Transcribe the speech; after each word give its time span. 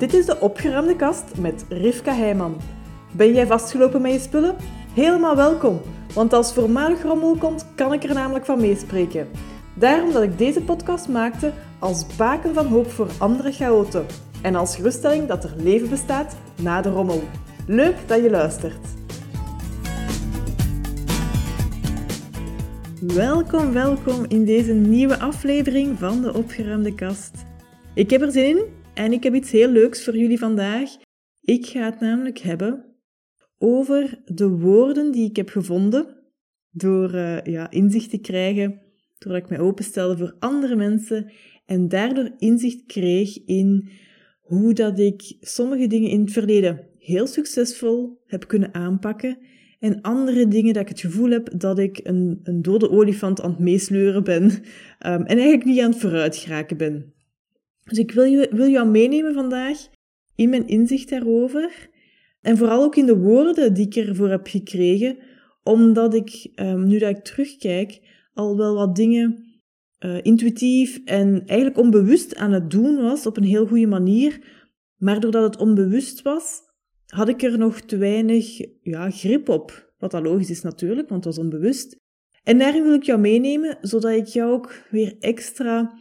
Dit 0.00 0.14
is 0.14 0.26
de 0.26 0.40
opgeruimde 0.40 0.96
kast 0.96 1.24
met 1.38 1.64
Rivka 1.68 2.14
Heijman. 2.14 2.56
Ben 3.12 3.32
jij 3.32 3.46
vastgelopen 3.46 4.02
met 4.02 4.12
je 4.12 4.18
spullen? 4.18 4.56
Helemaal 4.94 5.36
welkom, 5.36 5.80
want 6.14 6.32
als 6.32 6.52
voormalig 6.52 7.02
rommel 7.02 7.36
komt, 7.36 7.66
kan 7.74 7.92
ik 7.92 8.04
er 8.04 8.14
namelijk 8.14 8.44
van 8.44 8.60
meespreken. 8.60 9.28
Daarom 9.74 10.12
dat 10.12 10.22
ik 10.22 10.38
deze 10.38 10.62
podcast 10.62 11.08
maakte 11.08 11.52
als 11.78 12.16
baken 12.16 12.54
van 12.54 12.66
hoop 12.66 12.90
voor 12.90 13.08
andere 13.18 13.52
chaoten. 13.52 14.06
En 14.42 14.54
als 14.54 14.76
geruststelling 14.76 15.26
dat 15.28 15.44
er 15.44 15.54
leven 15.56 15.88
bestaat 15.88 16.36
na 16.62 16.80
de 16.80 16.90
rommel. 16.90 17.22
Leuk 17.66 17.96
dat 18.06 18.22
je 18.22 18.30
luistert. 18.30 18.86
Welkom, 23.00 23.72
welkom 23.72 24.24
in 24.28 24.44
deze 24.44 24.72
nieuwe 24.72 25.18
aflevering 25.18 25.98
van 25.98 26.20
de 26.20 26.34
opgeruimde 26.34 26.94
kast. 26.94 27.44
Ik 27.94 28.10
heb 28.10 28.20
er 28.20 28.32
zin 28.32 28.46
in 28.56 28.78
en 29.00 29.12
ik 29.12 29.22
heb 29.22 29.34
iets 29.34 29.50
heel 29.50 29.68
leuks 29.68 30.04
voor 30.04 30.16
jullie 30.16 30.38
vandaag. 30.38 30.90
Ik 31.40 31.66
ga 31.66 31.84
het 31.84 32.00
namelijk 32.00 32.38
hebben 32.38 32.84
over 33.58 34.22
de 34.24 34.48
woorden 34.48 35.12
die 35.12 35.28
ik 35.28 35.36
heb 35.36 35.48
gevonden 35.48 36.06
door 36.70 37.14
uh, 37.14 37.42
ja, 37.42 37.70
inzicht 37.70 38.10
te 38.10 38.18
krijgen, 38.18 38.80
doordat 39.18 39.42
ik 39.42 39.48
mij 39.48 39.58
openstelde 39.58 40.16
voor 40.16 40.36
andere 40.38 40.76
mensen 40.76 41.30
en 41.66 41.88
daardoor 41.88 42.30
inzicht 42.38 42.86
kreeg 42.86 43.44
in 43.44 43.88
hoe 44.40 44.72
dat 44.72 44.98
ik 44.98 45.36
sommige 45.40 45.86
dingen 45.86 46.10
in 46.10 46.20
het 46.20 46.32
verleden 46.32 46.86
heel 46.98 47.26
succesvol 47.26 48.22
heb 48.26 48.46
kunnen 48.46 48.74
aanpakken 48.74 49.38
en 49.78 50.00
andere 50.00 50.48
dingen 50.48 50.72
dat 50.72 50.82
ik 50.82 50.88
het 50.88 51.00
gevoel 51.00 51.30
heb 51.30 51.58
dat 51.60 51.78
ik 51.78 52.00
een, 52.02 52.40
een 52.42 52.62
dode 52.62 52.90
olifant 52.90 53.40
aan 53.40 53.50
het 53.50 53.58
meesleuren 53.58 54.24
ben 54.24 54.44
um, 54.44 54.52
en 55.00 55.26
eigenlijk 55.26 55.64
niet 55.64 55.80
aan 55.80 55.90
het 55.90 56.00
vooruit 56.00 56.36
geraken 56.36 56.76
ben. 56.76 57.18
Dus 57.84 57.98
ik 57.98 58.12
wil, 58.12 58.24
je, 58.24 58.48
wil 58.50 58.68
jou 58.68 58.88
meenemen 58.88 59.34
vandaag 59.34 59.88
in 60.34 60.50
mijn 60.50 60.66
inzicht 60.66 61.10
daarover. 61.10 61.88
En 62.40 62.56
vooral 62.56 62.82
ook 62.82 62.96
in 62.96 63.06
de 63.06 63.18
woorden 63.18 63.74
die 63.74 63.86
ik 63.86 63.96
ervoor 63.96 64.28
heb 64.28 64.46
gekregen, 64.46 65.18
omdat 65.62 66.14
ik, 66.14 66.50
um, 66.54 66.86
nu 66.86 66.98
dat 66.98 67.16
ik 67.16 67.24
terugkijk, 67.24 68.00
al 68.34 68.56
wel 68.56 68.74
wat 68.74 68.96
dingen 68.96 69.44
uh, 70.00 70.18
intuïtief 70.22 71.00
en 71.04 71.42
eigenlijk 71.46 71.78
onbewust 71.78 72.36
aan 72.36 72.52
het 72.52 72.70
doen 72.70 72.96
was 73.02 73.26
op 73.26 73.36
een 73.36 73.44
heel 73.44 73.66
goede 73.66 73.86
manier. 73.86 74.40
Maar 74.96 75.20
doordat 75.20 75.42
het 75.42 75.56
onbewust 75.56 76.22
was, 76.22 76.60
had 77.06 77.28
ik 77.28 77.42
er 77.42 77.58
nog 77.58 77.80
te 77.80 77.96
weinig 77.96 78.58
ja, 78.82 79.10
grip 79.10 79.48
op. 79.48 79.92
Wat 79.98 80.14
al 80.14 80.22
logisch 80.22 80.50
is 80.50 80.62
natuurlijk, 80.62 81.08
want 81.08 81.24
het 81.24 81.34
was 81.34 81.44
onbewust. 81.44 81.96
En 82.42 82.58
daarin 82.58 82.82
wil 82.82 82.94
ik 82.94 83.02
jou 83.02 83.20
meenemen, 83.20 83.78
zodat 83.80 84.12
ik 84.12 84.26
jou 84.26 84.52
ook 84.52 84.82
weer 84.90 85.16
extra 85.18 85.98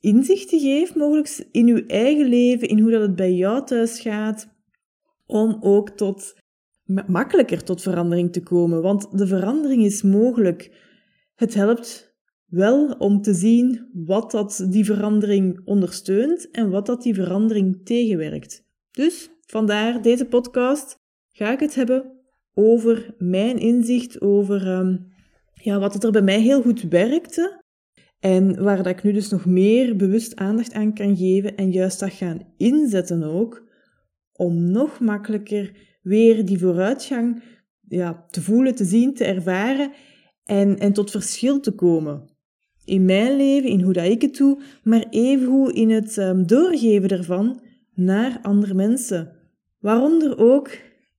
inzichten 0.00 0.60
geef, 0.60 0.94
mogelijk 0.94 1.46
in 1.52 1.66
je 1.66 1.86
eigen 1.86 2.28
leven, 2.28 2.68
in 2.68 2.78
hoe 2.78 2.90
dat 2.90 3.02
het 3.02 3.16
bij 3.16 3.32
jou 3.32 3.66
thuis 3.66 4.00
gaat, 4.00 4.48
om 5.26 5.58
ook 5.60 5.90
tot 5.90 6.34
makkelijker 7.06 7.64
tot 7.64 7.82
verandering 7.82 8.32
te 8.32 8.42
komen. 8.42 8.82
Want 8.82 9.18
de 9.18 9.26
verandering 9.26 9.84
is 9.84 10.02
mogelijk. 10.02 10.86
Het 11.34 11.54
helpt 11.54 12.16
wel 12.46 12.92
om 12.98 13.22
te 13.22 13.34
zien 13.34 13.88
wat 13.92 14.30
dat 14.30 14.66
die 14.70 14.84
verandering 14.84 15.60
ondersteunt 15.64 16.50
en 16.50 16.70
wat 16.70 16.86
dat 16.86 17.02
die 17.02 17.14
verandering 17.14 17.80
tegenwerkt. 17.84 18.64
Dus 18.90 19.30
vandaar 19.40 20.02
deze 20.02 20.24
podcast 20.24 20.96
ga 21.32 21.52
ik 21.52 21.60
het 21.60 21.74
hebben 21.74 22.12
over 22.54 23.14
mijn 23.18 23.58
inzicht, 23.58 24.20
over 24.20 24.66
um, 24.66 25.12
ja, 25.52 25.78
wat 25.78 25.94
het 25.94 26.04
er 26.04 26.12
bij 26.12 26.22
mij 26.22 26.40
heel 26.40 26.62
goed 26.62 26.82
werkte 26.82 27.62
en 28.20 28.62
waar 28.62 28.76
dat 28.76 28.86
ik 28.86 29.02
nu 29.02 29.12
dus 29.12 29.28
nog 29.28 29.46
meer 29.46 29.96
bewust 29.96 30.36
aandacht 30.36 30.72
aan 30.72 30.94
kan 30.94 31.16
geven 31.16 31.56
en 31.56 31.70
juist 31.70 32.00
dat 32.00 32.12
gaan 32.12 32.40
inzetten 32.56 33.22
ook, 33.22 33.66
om 34.32 34.70
nog 34.70 35.00
makkelijker 35.00 35.72
weer 36.02 36.44
die 36.44 36.58
vooruitgang 36.58 37.42
ja, 37.88 38.24
te 38.30 38.42
voelen, 38.42 38.74
te 38.74 38.84
zien, 38.84 39.14
te 39.14 39.24
ervaren 39.24 39.92
en, 40.44 40.78
en 40.78 40.92
tot 40.92 41.10
verschil 41.10 41.60
te 41.60 41.72
komen. 41.72 42.36
In 42.84 43.04
mijn 43.04 43.36
leven, 43.36 43.70
in 43.70 43.80
hoe 43.80 43.92
dat 43.92 44.04
ik 44.04 44.22
het 44.22 44.36
doe, 44.36 44.60
maar 44.82 45.06
evengoed 45.10 45.72
in 45.72 45.90
het 45.90 46.16
um, 46.16 46.46
doorgeven 46.46 47.08
ervan 47.08 47.62
naar 47.94 48.38
andere 48.42 48.74
mensen. 48.74 49.32
Waaronder 49.78 50.38
ook 50.38 50.70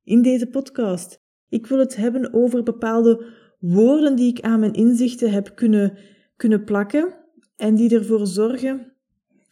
in 0.03 0.21
deze 0.21 0.47
podcast. 0.47 1.21
Ik 1.49 1.67
wil 1.67 1.79
het 1.79 1.95
hebben 1.95 2.33
over 2.33 2.63
bepaalde 2.63 3.25
woorden 3.59 4.15
die 4.15 4.29
ik 4.29 4.41
aan 4.41 4.59
mijn 4.59 4.73
inzichten 4.73 5.31
heb 5.31 5.51
kunnen 5.55 5.97
kunnen 6.39 6.63
plakken 6.63 7.13
en 7.55 7.75
die 7.75 7.95
ervoor 7.95 8.27
zorgen 8.27 8.93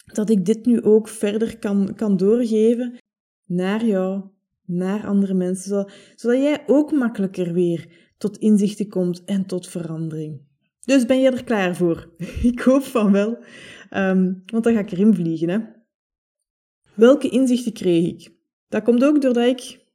dat 0.06 0.30
ik 0.30 0.46
dit 0.46 0.66
nu 0.66 0.82
ook 0.82 1.08
verder 1.08 1.60
kan, 1.60 1.96
kan 1.96 2.18
doorgeven 2.18 2.98
naar 3.46 3.86
jou, 3.86 4.24
naar 4.66 5.08
andere 5.08 5.34
mensen, 5.34 5.92
zodat 6.16 6.42
jij 6.42 6.64
ook 6.68 6.92
makkelijker 6.92 7.54
weer 7.54 7.88
tot 8.18 8.38
inzichten 8.38 8.90
komt 8.90 9.24
en 9.24 9.46
tot 9.46 9.68
verandering. 9.68 10.42
Dus 10.82 11.06
ben 11.06 11.20
je 11.20 11.32
er 11.32 11.44
klaar 11.44 11.76
voor? 11.76 12.10
Ik 12.52 12.60
hoop 12.60 12.84
van 12.84 13.12
wel, 13.12 13.38
um, 13.94 14.44
want 14.46 14.64
dan 14.64 14.74
ga 14.74 14.80
ik 14.80 14.92
erin 14.92 15.14
vliegen. 15.14 15.50
Hè? 15.50 15.60
Welke 16.94 17.30
inzichten 17.30 17.74
kreeg 17.74 18.08
ik? 18.08 18.32
Dat 18.68 18.84
komt 18.84 19.04
ook 19.04 19.22
doordat 19.22 19.46
ik, 19.46 19.86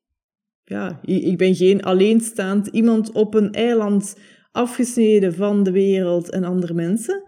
ja, 0.64 1.00
ik 1.02 1.38
ben 1.38 1.54
geen 1.54 1.82
alleenstaand 1.82 2.66
iemand 2.66 3.12
op 3.12 3.34
een 3.34 3.52
eiland 3.52 4.16
afgesneden 4.52 5.34
van 5.34 5.62
de 5.62 5.70
wereld 5.70 6.30
en 6.30 6.44
andere 6.44 6.74
mensen. 6.74 7.22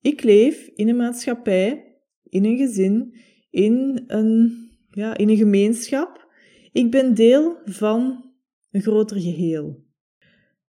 Ik 0.00 0.22
leef 0.22 0.70
in 0.74 0.88
een 0.88 0.96
maatschappij, 0.96 1.96
in 2.22 2.44
een 2.44 2.56
gezin, 2.56 3.14
in 3.50 4.04
een, 4.06 4.68
ja, 4.90 5.16
in 5.16 5.28
een 5.28 5.36
gemeenschap. 5.36 6.28
Ik 6.72 6.90
ben 6.90 7.14
deel 7.14 7.56
van 7.64 8.30
een 8.70 8.82
groter 8.82 9.20
geheel. 9.20 9.84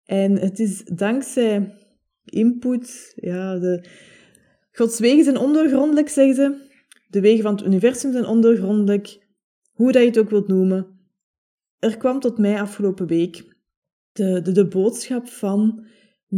En 0.05 0.39
het 0.39 0.59
is 0.59 0.85
dankzij 0.85 1.75
input, 2.25 3.13
ja, 3.17 3.59
Gods 4.73 4.99
wegen 4.99 5.25
zijn 5.25 5.37
ondergrondelijk, 5.37 6.09
zeggen 6.09 6.35
ze. 6.35 6.73
De 7.09 7.21
wegen 7.21 7.43
van 7.43 7.55
het 7.55 7.65
universum 7.65 8.13
zijn 8.13 8.27
ondergrondelijk. 8.27 9.27
Hoe 9.73 9.93
dat 9.93 10.03
je 10.03 10.09
het 10.09 10.19
ook 10.19 10.31
wilt 10.31 10.49
noemen. 10.49 10.87
Er 11.79 11.97
kwam 11.97 12.21
tot 12.21 12.39
mij 12.39 12.61
afgelopen 12.61 13.07
week 13.07 13.45
de, 14.13 14.41
de, 14.43 14.53
de 14.53 14.67
boodschap 14.69 15.29
van 15.29 15.87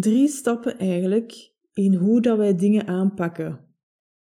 drie 0.01 0.29
stappen 0.29 0.79
eigenlijk 0.79 1.53
in 1.73 1.95
hoe 1.95 2.21
dat 2.21 2.39
wij 2.39 2.57
dingen 2.57 2.87
aanpakken. 2.87 3.61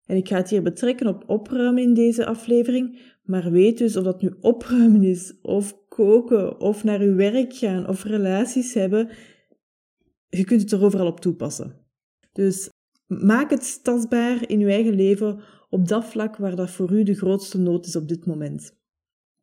En 0.06 0.16
ik 0.16 0.28
ga 0.28 0.36
het 0.36 0.50
hier 0.50 0.62
betrekken 0.62 1.06
op 1.06 1.24
opruimen 1.26 1.82
in 1.82 1.94
deze 1.94 2.26
aflevering, 2.26 3.00
maar 3.22 3.50
weet 3.50 3.78
dus 3.78 3.96
of 3.96 4.04
dat 4.04 4.22
nu 4.22 4.34
opruimen 4.40 5.02
is, 5.02 5.40
of 5.42 5.88
koken, 5.88 6.60
of 6.60 6.84
naar 6.84 7.00
uw 7.00 7.14
werk 7.14 7.54
gaan, 7.54 7.88
of 7.88 8.04
relaties 8.04 8.74
hebben, 8.74 9.10
je 10.28 10.44
kunt 10.44 10.60
het 10.60 10.72
er 10.72 10.84
overal 10.84 11.06
op 11.06 11.20
toepassen. 11.20 11.76
Dus 12.32 12.70
maak 13.06 13.50
het 13.50 13.80
tastbaar 13.82 14.48
in 14.48 14.60
uw 14.60 14.68
eigen 14.68 14.94
leven 14.94 15.40
op 15.70 15.88
dat 15.88 16.04
vlak 16.04 16.36
waar 16.36 16.56
dat 16.56 16.70
voor 16.70 16.92
u 16.92 17.02
de 17.02 17.14
grootste 17.14 17.58
nood 17.58 17.86
is 17.86 17.96
op 17.96 18.08
dit 18.08 18.26
moment. 18.26 18.76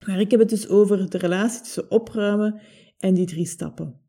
Maar 0.05 0.19
ik 0.19 0.31
heb 0.31 0.39
het 0.39 0.49
dus 0.49 0.69
over 0.69 1.09
de 1.09 1.17
relatie 1.17 1.61
tussen 1.61 1.91
opruimen 1.91 2.61
en 2.97 3.13
die 3.13 3.25
drie 3.25 3.45
stappen. 3.45 4.01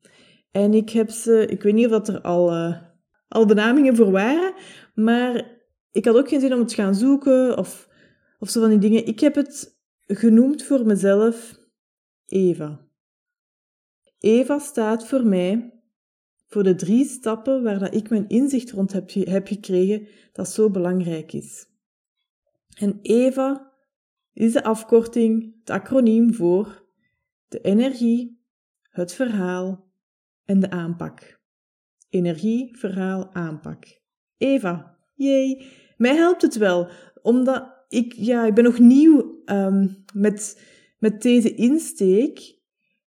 En 0.50 0.74
ik 0.74 0.90
heb 0.90 1.10
ze, 1.10 1.46
ik 1.46 1.62
weet 1.62 1.74
niet 1.74 1.92
of 1.92 2.08
er 2.08 2.20
al, 2.20 2.52
uh, 2.52 2.82
al 3.28 3.46
benamingen 3.46 3.96
voor 3.96 4.10
waren, 4.10 4.54
maar 4.94 5.58
ik 5.92 6.04
had 6.04 6.16
ook 6.16 6.28
geen 6.28 6.40
zin 6.40 6.52
om 6.52 6.58
het 6.58 6.68
te 6.68 6.74
gaan 6.74 6.94
zoeken 6.94 7.58
of, 7.58 7.88
of 8.38 8.50
zo 8.50 8.60
van 8.60 8.70
die 8.70 8.78
dingen. 8.78 9.06
Ik 9.06 9.20
heb 9.20 9.34
het 9.34 9.78
genoemd 10.06 10.62
voor 10.62 10.86
mezelf 10.86 11.58
Eva. 12.26 12.88
Eva 14.18 14.58
staat 14.58 15.06
voor 15.06 15.26
mij 15.26 15.80
voor 16.46 16.62
de 16.62 16.74
drie 16.74 17.04
stappen 17.04 17.62
waar 17.62 17.78
dat 17.78 17.94
ik 17.94 18.10
mijn 18.10 18.28
inzicht 18.28 18.70
rond 18.70 18.92
heb, 18.92 19.10
heb 19.12 19.46
gekregen 19.46 20.06
dat 20.32 20.48
zo 20.48 20.70
belangrijk 20.70 21.32
is. 21.32 21.68
En 22.78 22.98
Eva 23.02 23.72
is 24.32 24.52
de 24.52 24.64
afkorting, 24.64 25.54
het 25.58 25.70
acroniem 25.70 26.34
voor 26.34 26.86
de 27.48 27.60
energie, 27.60 28.44
het 28.82 29.12
verhaal 29.12 29.89
en 30.50 30.60
de 30.60 30.70
aanpak. 30.70 31.40
Energie, 32.08 32.76
verhaal, 32.76 33.34
aanpak. 33.34 33.84
Eva, 34.36 34.96
jee. 35.14 35.66
Mij 35.96 36.14
helpt 36.14 36.42
het 36.42 36.56
wel, 36.56 36.88
omdat 37.22 37.84
ik, 37.88 38.12
ja, 38.12 38.46
ik 38.46 38.54
ben 38.54 38.64
nog 38.64 38.78
nieuw 38.78 39.42
um, 39.44 40.04
met, 40.14 40.62
met 40.98 41.22
deze 41.22 41.54
insteek. 41.54 42.58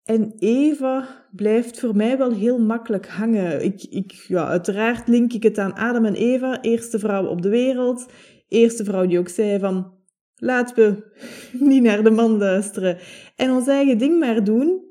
En 0.03 0.33
Eva 0.37 1.27
blijft 1.31 1.79
voor 1.79 1.95
mij 1.95 2.17
wel 2.17 2.31
heel 2.31 2.59
makkelijk 2.59 3.07
hangen. 3.07 3.63
Ik, 3.63 3.83
ik, 3.83 4.11
ja, 4.11 4.47
uiteraard 4.47 5.07
link 5.07 5.33
ik 5.33 5.43
het 5.43 5.57
aan 5.57 5.73
Adam 5.73 6.05
en 6.05 6.15
Eva, 6.15 6.61
eerste 6.61 6.99
vrouw 6.99 7.25
op 7.25 7.41
de 7.41 7.49
wereld. 7.49 8.11
Eerste 8.47 8.83
vrouw 8.83 9.05
die 9.05 9.19
ook 9.19 9.29
zei 9.29 9.59
van, 9.59 9.93
laten 10.35 10.75
we 10.75 11.13
niet 11.69 11.83
naar 11.83 12.03
de 12.03 12.11
man 12.11 12.37
luisteren 12.37 12.97
en 13.35 13.51
ons 13.51 13.67
eigen 13.67 13.97
ding 13.97 14.19
maar 14.19 14.43
doen. 14.43 14.85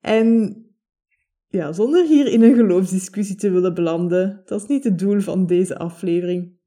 En 0.00 0.54
ja, 1.50 1.72
zonder 1.72 2.06
hier 2.06 2.26
in 2.26 2.42
een 2.42 2.54
geloofsdiscussie 2.54 3.36
te 3.36 3.50
willen 3.50 3.74
belanden. 3.74 4.42
Dat 4.44 4.62
is 4.62 4.68
niet 4.68 4.84
het 4.84 4.98
doel 4.98 5.20
van 5.20 5.46
deze 5.46 5.78
aflevering. 5.78 6.58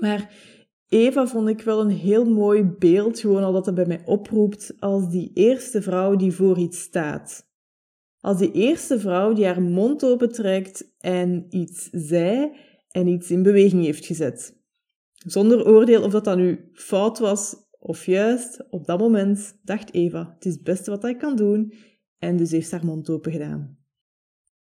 Maar 0.00 0.30
Eva 0.88 1.26
vond 1.26 1.48
ik 1.48 1.62
wel 1.62 1.80
een 1.80 1.90
heel 1.90 2.24
mooi 2.24 2.64
beeld, 2.64 3.20
gewoon 3.20 3.42
al 3.42 3.52
dat 3.52 3.66
het 3.66 3.74
bij 3.74 3.86
mij 3.86 4.02
oproept, 4.04 4.76
als 4.78 5.10
die 5.10 5.30
eerste 5.34 5.82
vrouw 5.82 6.16
die 6.16 6.32
voor 6.32 6.58
iets 6.58 6.80
staat. 6.80 7.48
Als 8.20 8.38
die 8.38 8.52
eerste 8.52 9.00
vrouw 9.00 9.32
die 9.32 9.44
haar 9.44 9.62
mond 9.62 10.04
opentrekt 10.04 10.94
en 10.98 11.46
iets 11.50 11.88
zei 11.92 12.50
en 12.90 13.06
iets 13.06 13.30
in 13.30 13.42
beweging 13.42 13.84
heeft 13.84 14.06
gezet. 14.06 14.56
Zonder 15.12 15.66
oordeel 15.66 16.02
of 16.02 16.12
dat 16.12 16.24
dan 16.24 16.38
nu 16.38 16.70
fout 16.72 17.18
was 17.18 17.56
of 17.78 18.06
juist, 18.06 18.66
op 18.70 18.86
dat 18.86 18.98
moment 18.98 19.58
dacht 19.62 19.92
Eva, 19.92 20.32
het 20.34 20.44
is 20.44 20.52
het 20.52 20.62
beste 20.62 20.90
wat 20.90 21.02
hij 21.02 21.16
kan 21.16 21.36
doen, 21.36 21.72
en 22.18 22.36
dus 22.36 22.50
heeft 22.50 22.70
haar 22.70 22.84
mond 22.84 23.10
open 23.10 23.32
gedaan. 23.32 23.78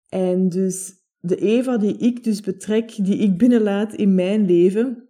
En 0.09 0.49
dus 0.49 0.93
de 1.21 1.37
Eva 1.37 1.77
die 1.77 1.97
ik 1.97 2.25
dus 2.25 2.41
betrek, 2.41 3.05
die 3.05 3.17
ik 3.17 3.39
binnenlaat 3.39 3.95
in 3.95 4.15
mijn 4.15 4.47
leven, 4.47 5.09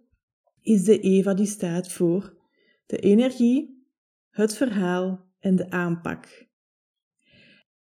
is 0.61 0.83
de 0.83 0.99
Eva 0.99 1.33
die 1.33 1.45
staat 1.45 1.91
voor 1.91 2.37
de 2.85 2.97
energie, 2.97 3.87
het 4.29 4.55
verhaal 4.55 5.27
en 5.39 5.55
de 5.55 5.69
aanpak. 5.69 6.47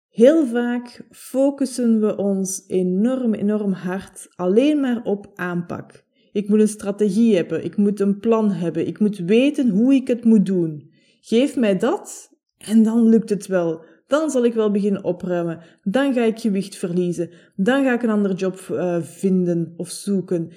Heel 0.08 0.46
vaak 0.46 1.06
focussen 1.10 2.00
we 2.00 2.16
ons 2.16 2.64
enorm, 2.66 3.34
enorm 3.34 3.72
hard 3.72 4.28
alleen 4.34 4.80
maar 4.80 5.02
op 5.04 5.30
aanpak. 5.34 6.04
Ik 6.32 6.48
moet 6.48 6.60
een 6.60 6.68
strategie 6.68 7.34
hebben, 7.36 7.64
ik 7.64 7.76
moet 7.76 8.00
een 8.00 8.18
plan 8.18 8.50
hebben, 8.50 8.86
ik 8.86 8.98
moet 8.98 9.18
weten 9.18 9.68
hoe 9.68 9.94
ik 9.94 10.08
het 10.08 10.24
moet 10.24 10.46
doen. 10.46 10.92
Geef 11.20 11.56
mij 11.56 11.78
dat 11.78 12.30
en 12.58 12.82
dan 12.82 13.08
lukt 13.08 13.30
het 13.30 13.46
wel. 13.46 13.84
Dan 14.08 14.30
zal 14.30 14.44
ik 14.44 14.54
wel 14.54 14.70
beginnen 14.70 15.04
opruimen. 15.04 15.60
Dan 15.82 16.12
ga 16.12 16.22
ik 16.22 16.38
gewicht 16.38 16.76
verliezen. 16.76 17.30
Dan 17.56 17.84
ga 17.84 17.92
ik 17.92 18.02
een 18.02 18.10
andere 18.10 18.34
job 18.34 18.68
uh, 18.70 19.02
vinden 19.02 19.74
of 19.76 19.90
zoeken. 19.90 20.50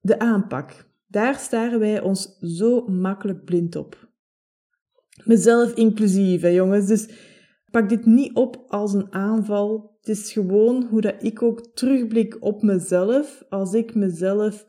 De 0.00 0.18
aanpak. 0.18 0.88
Daar 1.06 1.34
staren 1.34 1.78
wij 1.78 2.00
ons 2.00 2.36
zo 2.40 2.86
makkelijk 2.86 3.44
blind 3.44 3.76
op. 3.76 4.08
Mezelf 5.24 5.74
inclusief, 5.74 6.40
hè, 6.40 6.48
jongens. 6.48 6.86
Dus 6.86 7.08
pak 7.70 7.88
dit 7.88 8.06
niet 8.06 8.34
op 8.34 8.64
als 8.68 8.92
een 8.92 9.12
aanval. 9.12 9.96
Het 9.98 10.08
is 10.08 10.32
gewoon 10.32 10.86
hoe 10.90 11.00
dat 11.00 11.14
ik 11.18 11.42
ook 11.42 11.66
terugblik 11.74 12.36
op 12.40 12.62
mezelf. 12.62 13.44
Als 13.48 13.72
ik 13.72 13.94
mezelf 13.94 14.66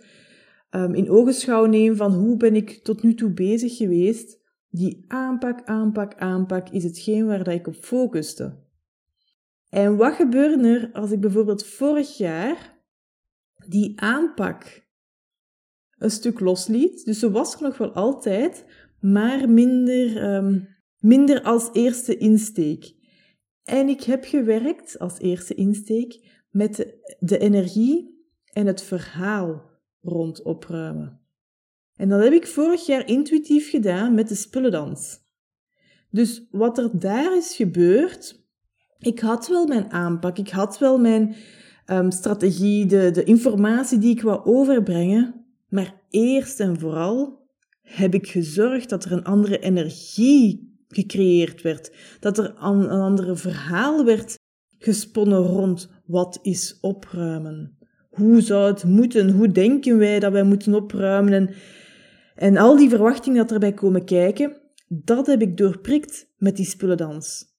um, 0.71 0.93
in 0.93 1.09
ogenschouw 1.09 1.65
neem 1.65 1.95
van 1.95 2.13
hoe 2.13 2.37
ben 2.37 2.55
ik 2.55 2.83
tot 2.83 3.03
nu 3.03 3.13
toe 3.13 3.31
bezig 3.31 3.77
geweest. 3.77 4.40
Die 4.73 5.05
aanpak, 5.07 5.63
aanpak, 5.65 6.15
aanpak 6.15 6.69
is 6.69 6.83
hetgeen 6.83 7.25
waar 7.25 7.43
dat 7.43 7.53
ik 7.53 7.67
op 7.67 7.75
focuste. 7.75 8.59
En 9.69 9.97
wat 9.97 10.13
gebeurde 10.13 10.67
er 10.67 10.89
als 10.93 11.11
ik 11.11 11.19
bijvoorbeeld 11.19 11.65
vorig 11.65 12.17
jaar 12.17 12.79
die 13.67 14.01
aanpak 14.01 14.87
een 15.97 16.11
stuk 16.11 16.39
losliet? 16.39 17.05
Dus 17.05 17.19
ze 17.19 17.31
was 17.31 17.55
er 17.55 17.61
nog 17.61 17.77
wel 17.77 17.91
altijd, 17.91 18.65
maar 18.99 19.49
minder, 19.49 20.33
um, 20.35 20.67
minder 20.97 21.41
als 21.41 21.69
eerste 21.73 22.17
insteek. 22.17 22.95
En 23.63 23.89
ik 23.89 24.03
heb 24.03 24.23
gewerkt 24.23 24.99
als 24.99 25.19
eerste 25.19 25.53
insteek 25.55 26.43
met 26.49 26.97
de 27.19 27.37
energie 27.37 28.25
en 28.53 28.65
het 28.65 28.81
verhaal 28.81 29.79
rond 30.01 30.41
opruimen. 30.41 31.20
En 32.01 32.09
dat 32.09 32.23
heb 32.23 32.33
ik 32.33 32.47
vorig 32.47 32.85
jaar 32.85 33.07
intuïtief 33.07 33.69
gedaan 33.69 34.13
met 34.13 34.27
de 34.27 34.35
spullendans. 34.35 35.19
Dus 36.09 36.47
wat 36.51 36.77
er 36.77 36.89
daar 36.93 37.37
is 37.37 37.55
gebeurd, 37.55 38.45
ik 38.99 39.19
had 39.19 39.47
wel 39.47 39.67
mijn 39.67 39.91
aanpak, 39.91 40.37
ik 40.37 40.49
had 40.49 40.79
wel 40.79 40.99
mijn 40.99 41.35
um, 41.85 42.11
strategie, 42.11 42.85
de, 42.85 43.11
de 43.11 43.23
informatie 43.23 43.97
die 43.97 44.11
ik 44.11 44.21
wou 44.21 44.45
overbrengen, 44.45 45.45
maar 45.69 46.01
eerst 46.09 46.59
en 46.59 46.79
vooral 46.79 47.47
heb 47.81 48.13
ik 48.13 48.27
gezorgd 48.27 48.89
dat 48.89 49.05
er 49.05 49.11
een 49.11 49.23
andere 49.23 49.59
energie 49.59 50.75
gecreëerd 50.87 51.61
werd, 51.61 51.91
dat 52.19 52.37
er 52.37 52.53
een, 52.59 52.95
een 52.95 53.37
verhaal 53.37 54.05
werd 54.05 54.39
gesponnen 54.77 55.41
rond 55.41 55.89
wat 56.05 56.39
is 56.41 56.77
opruimen. 56.79 57.77
Hoe 58.09 58.41
zou 58.41 58.71
het 58.71 58.83
moeten? 58.83 59.29
Hoe 59.29 59.51
denken 59.51 59.97
wij 59.97 60.19
dat 60.19 60.31
wij 60.31 60.43
moeten 60.43 60.73
opruimen? 60.73 61.33
En 61.33 61.49
en 62.35 62.57
al 62.57 62.77
die 62.77 62.89
verwachtingen 62.89 63.37
dat 63.37 63.51
erbij 63.51 63.73
komen 63.73 64.05
kijken, 64.05 64.61
dat 64.87 65.27
heb 65.27 65.41
ik 65.41 65.57
doorprikt 65.57 66.33
met 66.37 66.55
die 66.55 66.65
spullendans. 66.65 67.49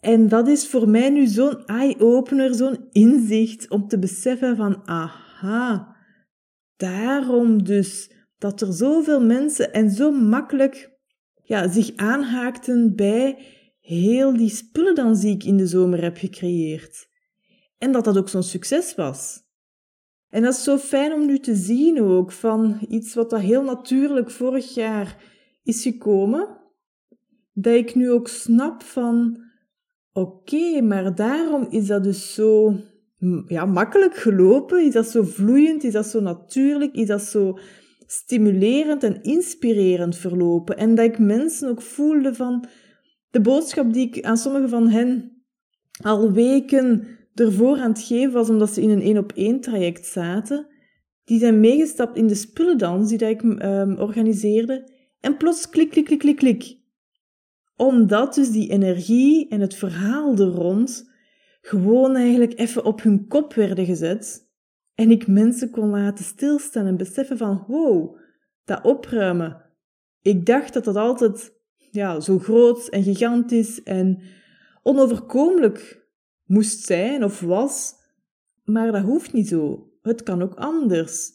En 0.00 0.28
dat 0.28 0.48
is 0.48 0.68
voor 0.68 0.88
mij 0.88 1.10
nu 1.10 1.26
zo'n 1.26 1.64
eye-opener, 1.64 2.54
zo'n 2.54 2.86
inzicht 2.90 3.70
om 3.70 3.88
te 3.88 3.98
beseffen 3.98 4.56
van, 4.56 4.82
aha, 4.88 5.96
daarom 6.76 7.64
dus 7.64 8.12
dat 8.38 8.60
er 8.60 8.72
zoveel 8.72 9.20
mensen 9.20 9.72
en 9.72 9.90
zo 9.90 10.10
makkelijk 10.10 10.90
ja, 11.42 11.68
zich 11.68 11.96
aanhaakten 11.96 12.96
bij 12.96 13.38
heel 13.80 14.36
die 14.36 14.50
spullendans 14.50 15.20
die 15.20 15.34
ik 15.34 15.44
in 15.44 15.56
de 15.56 15.66
zomer 15.66 16.02
heb 16.02 16.16
gecreëerd. 16.16 17.08
En 17.78 17.92
dat 17.92 18.04
dat 18.04 18.18
ook 18.18 18.28
zo'n 18.28 18.42
succes 18.42 18.94
was. 18.94 19.40
En 20.32 20.42
dat 20.42 20.52
is 20.52 20.62
zo 20.62 20.76
fijn 20.76 21.12
om 21.12 21.26
nu 21.26 21.38
te 21.38 21.54
zien 21.54 22.02
ook, 22.02 22.32
van 22.32 22.78
iets 22.88 23.14
wat 23.14 23.30
dat 23.30 23.40
heel 23.40 23.62
natuurlijk 23.62 24.30
vorig 24.30 24.74
jaar 24.74 25.16
is 25.62 25.82
gekomen, 25.82 26.48
dat 27.52 27.74
ik 27.74 27.94
nu 27.94 28.10
ook 28.10 28.28
snap 28.28 28.82
van, 28.82 29.42
oké, 30.12 30.80
maar 30.80 31.14
daarom 31.14 31.66
is 31.70 31.86
dat 31.86 32.04
dus 32.04 32.34
zo 32.34 32.76
ja, 33.46 33.64
makkelijk 33.64 34.14
gelopen, 34.14 34.84
is 34.84 34.92
dat 34.92 35.06
zo 35.06 35.22
vloeiend, 35.22 35.84
is 35.84 35.92
dat 35.92 36.06
zo 36.06 36.20
natuurlijk, 36.20 36.94
is 36.94 37.06
dat 37.06 37.22
zo 37.22 37.58
stimulerend 38.06 39.02
en 39.02 39.22
inspirerend 39.22 40.16
verlopen. 40.16 40.76
En 40.76 40.94
dat 40.94 41.04
ik 41.04 41.18
mensen 41.18 41.68
ook 41.68 41.82
voelde 41.82 42.34
van 42.34 42.64
de 43.30 43.40
boodschap 43.40 43.92
die 43.92 44.06
ik 44.06 44.24
aan 44.24 44.36
sommige 44.36 44.68
van 44.68 44.88
hen 44.88 45.42
al 46.02 46.32
weken 46.32 47.06
ervoor 47.34 47.78
aan 47.78 47.90
het 47.90 48.02
geven 48.02 48.32
was 48.32 48.48
omdat 48.48 48.70
ze 48.70 48.82
in 48.82 48.90
een 48.90 49.02
één 49.02 49.18
op 49.18 49.32
één 49.32 49.60
traject 49.60 50.06
zaten. 50.06 50.66
Die 51.24 51.38
zijn 51.38 51.60
meegestapt 51.60 52.16
in 52.16 52.26
de 52.26 52.34
spullendans 52.34 53.08
die 53.08 53.28
ik 53.28 53.42
um, 53.42 53.98
organiseerde. 53.98 54.90
En 55.20 55.36
plots 55.36 55.68
klik, 55.68 55.90
klik, 55.90 56.04
klik, 56.04 56.18
klik, 56.18 56.36
klik. 56.36 56.78
Omdat 57.76 58.34
dus 58.34 58.50
die 58.50 58.70
energie 58.70 59.48
en 59.48 59.60
het 59.60 59.74
verhaal 59.74 60.36
er 60.38 60.46
rond 60.46 61.10
gewoon 61.60 62.16
eigenlijk 62.16 62.58
even 62.58 62.84
op 62.84 63.02
hun 63.02 63.26
kop 63.26 63.54
werden 63.54 63.86
gezet. 63.86 64.50
En 64.94 65.10
ik 65.10 65.26
mensen 65.26 65.70
kon 65.70 65.90
laten 65.90 66.24
stilstaan 66.24 66.86
en 66.86 66.96
beseffen 66.96 67.36
van, 67.36 67.64
wow, 67.66 68.16
dat 68.64 68.84
opruimen. 68.84 69.62
Ik 70.22 70.46
dacht 70.46 70.72
dat 70.72 70.84
dat 70.84 70.96
altijd 70.96 71.52
ja, 71.90 72.20
zo 72.20 72.38
groot 72.38 72.88
en 72.88 73.02
gigantisch 73.02 73.82
en 73.82 74.22
onoverkomelijk 74.82 76.01
moest 76.52 76.84
zijn 76.84 77.24
of 77.24 77.40
was, 77.40 77.94
maar 78.64 78.92
dat 78.92 79.02
hoeft 79.02 79.32
niet 79.32 79.48
zo. 79.48 79.90
Het 80.02 80.22
kan 80.22 80.42
ook 80.42 80.54
anders. 80.54 81.30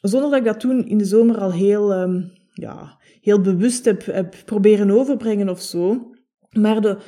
Zonder 0.00 0.30
dat 0.30 0.38
ik 0.38 0.44
dat 0.44 0.60
toen 0.60 0.86
in 0.86 0.98
de 0.98 1.04
zomer 1.04 1.38
al 1.38 1.52
heel, 1.52 1.92
um, 1.92 2.32
ja, 2.52 3.00
heel 3.20 3.40
bewust 3.40 3.84
heb, 3.84 4.04
heb 4.04 4.34
proberen 4.44 4.90
overbrengen 4.90 5.48
of 5.48 5.60
zo. 5.60 6.10
Maar 6.50 6.80
de, 6.80 6.98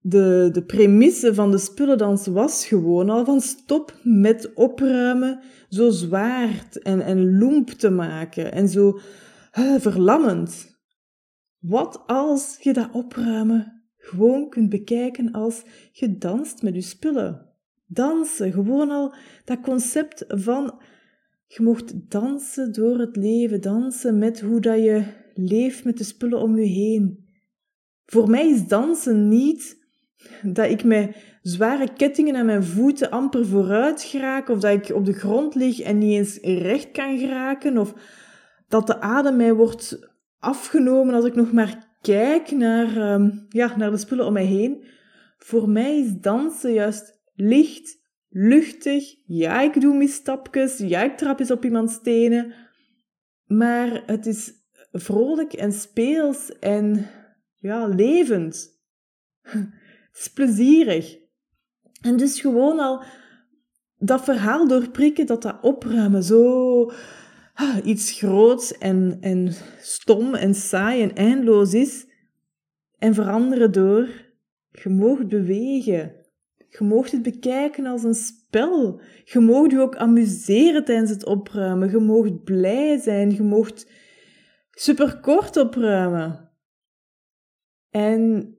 de, 0.00 0.48
de 0.52 0.64
premisse 0.64 1.34
van 1.34 1.50
de 1.50 1.58
spullendans 1.58 2.26
was 2.26 2.66
gewoon 2.66 3.10
al 3.10 3.24
van 3.24 3.40
stop 3.40 3.94
met 4.02 4.54
opruimen 4.54 5.40
zo 5.68 5.90
zwaar 5.90 6.66
en, 6.82 7.00
en 7.00 7.38
loemp 7.38 7.68
te 7.68 7.90
maken 7.90 8.52
en 8.52 8.68
zo 8.68 8.98
uh, 9.58 9.74
verlammend. 9.78 10.78
Wat 11.58 12.02
als 12.06 12.58
je 12.60 12.72
dat 12.72 12.88
opruimen 12.92 13.79
gewoon 14.00 14.48
kunt 14.48 14.68
bekijken 14.68 15.32
als 15.32 15.62
je 15.92 16.18
danst 16.18 16.62
met 16.62 16.74
je 16.74 16.80
spullen. 16.80 17.48
Dansen, 17.86 18.52
gewoon 18.52 18.90
al 18.90 19.14
dat 19.44 19.60
concept 19.60 20.24
van 20.28 20.80
je 21.46 21.62
mocht 21.62 22.10
dansen 22.10 22.72
door 22.72 22.98
het 22.98 23.16
leven, 23.16 23.60
dansen 23.60 24.18
met 24.18 24.40
hoe 24.40 24.60
dat 24.60 24.78
je 24.78 25.04
leeft 25.34 25.84
met 25.84 25.98
de 25.98 26.04
spullen 26.04 26.40
om 26.40 26.58
je 26.58 26.66
heen. 26.66 27.28
Voor 28.04 28.30
mij 28.30 28.48
is 28.48 28.66
dansen 28.66 29.28
niet 29.28 29.78
dat 30.42 30.70
ik 30.70 30.84
met 30.84 31.16
zware 31.42 31.92
kettingen 31.92 32.36
aan 32.36 32.46
mijn 32.46 32.64
voeten 32.64 33.10
amper 33.10 33.46
vooruit 33.46 34.02
geraak, 34.02 34.48
of 34.48 34.60
dat 34.60 34.72
ik 34.72 34.96
op 34.96 35.04
de 35.04 35.12
grond 35.12 35.54
lig 35.54 35.80
en 35.80 35.98
niet 35.98 36.18
eens 36.18 36.38
recht 36.40 36.90
kan 36.90 37.18
geraken, 37.18 37.78
of 37.78 37.94
dat 38.68 38.86
de 38.86 39.00
adem 39.00 39.36
mij 39.36 39.54
wordt 39.54 40.10
afgenomen 40.38 41.14
als 41.14 41.24
ik 41.24 41.34
nog 41.34 41.52
maar 41.52 41.89
kijk 42.00 42.50
naar, 42.50 43.12
um, 43.12 43.46
ja, 43.48 43.76
naar 43.76 43.90
de 43.90 43.96
spullen 43.96 44.26
om 44.26 44.32
mij 44.32 44.44
heen, 44.44 44.84
voor 45.38 45.68
mij 45.68 45.98
is 45.98 46.20
dansen 46.20 46.72
juist 46.72 47.20
licht, 47.34 47.98
luchtig. 48.28 49.14
Ja, 49.26 49.60
ik 49.60 49.80
doe 49.80 49.96
misstapjes. 49.96 50.78
Ja, 50.78 51.02
ik 51.02 51.16
trap 51.16 51.40
eens 51.40 51.50
op 51.50 51.64
iemands 51.64 52.02
tenen. 52.02 52.54
Maar 53.46 54.02
het 54.06 54.26
is 54.26 54.52
vrolijk 54.92 55.52
en 55.52 55.72
speels 55.72 56.58
en 56.58 57.06
ja, 57.58 57.86
levend. 57.86 58.78
Het 60.10 60.18
is 60.18 60.32
plezierig. 60.32 61.18
En 62.00 62.16
dus 62.16 62.40
gewoon 62.40 62.78
al 62.78 63.02
dat 63.96 64.24
verhaal 64.24 64.68
doorprikken, 64.68 65.26
dat 65.26 65.42
dat 65.42 65.58
opruimen, 65.62 66.22
zo 66.22 66.92
iets 67.84 68.12
groots 68.12 68.78
en, 68.78 69.16
en 69.20 69.52
stom 69.80 70.34
en 70.34 70.54
saai 70.54 71.02
en 71.02 71.14
eindeloos 71.14 71.74
is. 71.74 72.06
En 72.98 73.14
veranderen 73.14 73.72
door, 73.72 74.08
je 74.70 74.88
moogt 74.88 75.28
bewegen. 75.28 76.14
Je 76.68 76.84
moogt 76.84 77.12
het 77.12 77.22
bekijken 77.22 77.86
als 77.86 78.02
een 78.02 78.14
spel. 78.14 79.00
Je 79.24 79.40
moogt 79.40 79.70
je 79.70 79.80
ook 79.80 79.96
amuseren 79.96 80.84
tijdens 80.84 81.10
het 81.10 81.24
opruimen. 81.24 81.90
Je 81.90 81.98
moogt 81.98 82.44
blij 82.44 82.98
zijn. 82.98 83.30
Je 83.30 83.42
moogt 83.42 83.90
superkort 84.70 85.56
opruimen. 85.56 86.50
En 87.90 88.54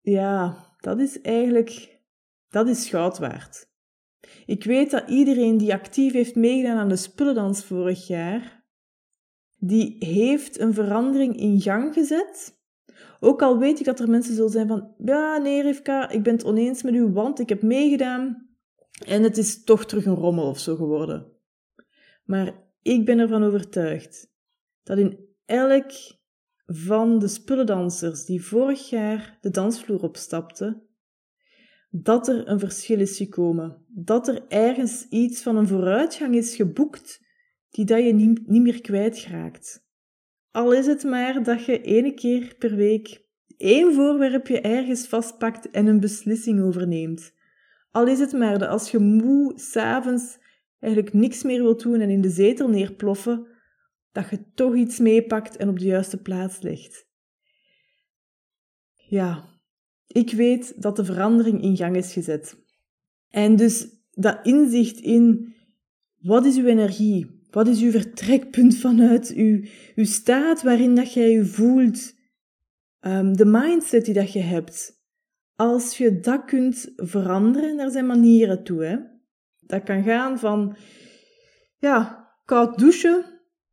ja, 0.00 0.56
dat 0.78 1.00
is 1.00 1.20
eigenlijk, 1.20 2.00
dat 2.48 2.68
is 2.68 2.88
goud 2.88 3.18
waard. 3.18 3.69
Ik 4.46 4.64
weet 4.64 4.90
dat 4.90 5.08
iedereen 5.08 5.56
die 5.56 5.72
actief 5.72 6.12
heeft 6.12 6.34
meegedaan 6.34 6.78
aan 6.78 6.88
de 6.88 6.96
spullendans 6.96 7.64
vorig 7.64 8.06
jaar, 8.06 8.64
die 9.56 9.96
heeft 9.98 10.60
een 10.60 10.74
verandering 10.74 11.36
in 11.36 11.60
gang 11.60 11.94
gezet. 11.94 12.58
Ook 13.20 13.42
al 13.42 13.58
weet 13.58 13.78
ik 13.78 13.84
dat 13.84 14.00
er 14.00 14.10
mensen 14.10 14.34
zullen 14.34 14.50
zijn 14.50 14.68
van, 14.68 14.94
ja 15.04 15.38
nee 15.38 15.62
Rivka, 15.62 16.08
ik 16.08 16.22
ben 16.22 16.32
het 16.32 16.44
oneens 16.44 16.82
met 16.82 16.94
u, 16.94 17.06
want 17.06 17.38
ik 17.38 17.48
heb 17.48 17.62
meegedaan 17.62 18.48
en 19.06 19.22
het 19.22 19.36
is 19.36 19.64
toch 19.64 19.86
terug 19.86 20.04
een 20.04 20.14
rommel 20.14 20.48
of 20.48 20.58
zo 20.58 20.76
geworden. 20.76 21.32
Maar 22.24 22.72
ik 22.82 23.04
ben 23.04 23.18
ervan 23.18 23.44
overtuigd 23.44 24.32
dat 24.82 24.98
in 24.98 25.18
elk 25.44 25.90
van 26.66 27.18
de 27.18 27.28
spullendansers 27.28 28.24
die 28.24 28.44
vorig 28.44 28.90
jaar 28.90 29.38
de 29.40 29.50
dansvloer 29.50 30.02
opstapten, 30.02 30.82
dat 31.90 32.28
er 32.28 32.48
een 32.48 32.58
verschil 32.58 33.00
is 33.00 33.16
gekomen. 33.16 33.84
Dat 33.88 34.28
er 34.28 34.42
ergens 34.48 35.06
iets 35.08 35.42
van 35.42 35.56
een 35.56 35.66
vooruitgang 35.66 36.34
is 36.34 36.56
geboekt 36.56 37.20
die 37.70 37.84
dat 37.84 38.04
je 38.04 38.12
niet, 38.12 38.48
niet 38.48 38.62
meer 38.62 38.80
kwijtraakt. 38.80 39.88
Al 40.50 40.72
is 40.72 40.86
het 40.86 41.04
maar 41.04 41.42
dat 41.42 41.64
je 41.64 41.82
ene 41.82 42.14
keer 42.14 42.54
per 42.58 42.74
week 42.74 43.24
één 43.56 43.94
voorwerpje 43.94 44.60
ergens 44.60 45.06
vastpakt 45.06 45.70
en 45.70 45.86
een 45.86 46.00
beslissing 46.00 46.62
overneemt. 46.62 47.34
Al 47.90 48.06
is 48.06 48.18
het 48.18 48.32
maar 48.32 48.58
dat 48.58 48.68
als 48.68 48.90
je 48.90 48.98
moe 48.98 49.52
s'avonds 49.58 50.38
eigenlijk 50.78 51.14
niks 51.14 51.42
meer 51.42 51.62
wilt 51.62 51.82
doen 51.82 52.00
en 52.00 52.10
in 52.10 52.20
de 52.20 52.30
zetel 52.30 52.68
neerploffen, 52.68 53.46
dat 54.12 54.30
je 54.30 54.52
toch 54.54 54.74
iets 54.74 54.98
meepakt 54.98 55.56
en 55.56 55.68
op 55.68 55.78
de 55.78 55.84
juiste 55.84 56.22
plaats 56.22 56.60
legt. 56.60 57.08
Ja, 58.94 59.49
ik 60.12 60.32
weet 60.32 60.82
dat 60.82 60.96
de 60.96 61.04
verandering 61.04 61.62
in 61.62 61.76
gang 61.76 61.96
is 61.96 62.12
gezet. 62.12 62.56
En 63.28 63.56
dus 63.56 63.88
dat 64.10 64.38
inzicht 64.42 65.00
in 65.00 65.54
wat 66.20 66.44
is 66.44 66.56
uw 66.56 66.66
energie? 66.66 67.38
Wat 67.50 67.68
is 67.68 67.82
uw 67.82 67.90
vertrekpunt 67.90 68.76
vanuit 68.76 69.32
uw, 69.36 69.64
uw 69.94 70.04
staat 70.04 70.62
waarin 70.62 70.94
dat 70.94 71.12
jij 71.12 71.30
je 71.30 71.44
voelt? 71.44 72.14
Um, 73.00 73.36
de 73.36 73.44
mindset 73.44 74.04
die 74.04 74.14
dat 74.14 74.32
je 74.32 74.40
hebt. 74.40 74.98
Als 75.56 75.98
je 75.98 76.20
dat 76.20 76.44
kunt 76.44 76.92
veranderen, 76.96 77.78
er 77.78 77.90
zijn 77.90 78.06
manieren 78.06 78.64
toe. 78.64 78.84
Hè? 78.84 78.96
Dat 79.60 79.82
kan 79.82 80.02
gaan 80.02 80.38
van 80.38 80.76
ja, 81.78 82.28
koud 82.44 82.78
douchen 82.78 83.24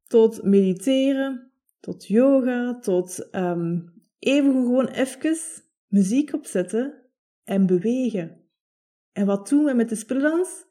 tot 0.08 0.44
mediteren, 0.44 1.51
tot 1.79 2.08
yoga, 2.08 2.79
tot 2.79 3.27
um, 3.32 3.94
even 4.20 4.51
gewoon 4.51 4.88
even 4.88 5.38
muziek 5.88 6.34
opzetten 6.34 7.06
en 7.44 7.65
bewegen. 7.65 8.46
En 9.12 9.25
wat 9.25 9.50
doen 9.50 9.63
we 9.63 9.74
met 9.74 9.89
de 9.89 9.96
spullendans? 9.96 10.65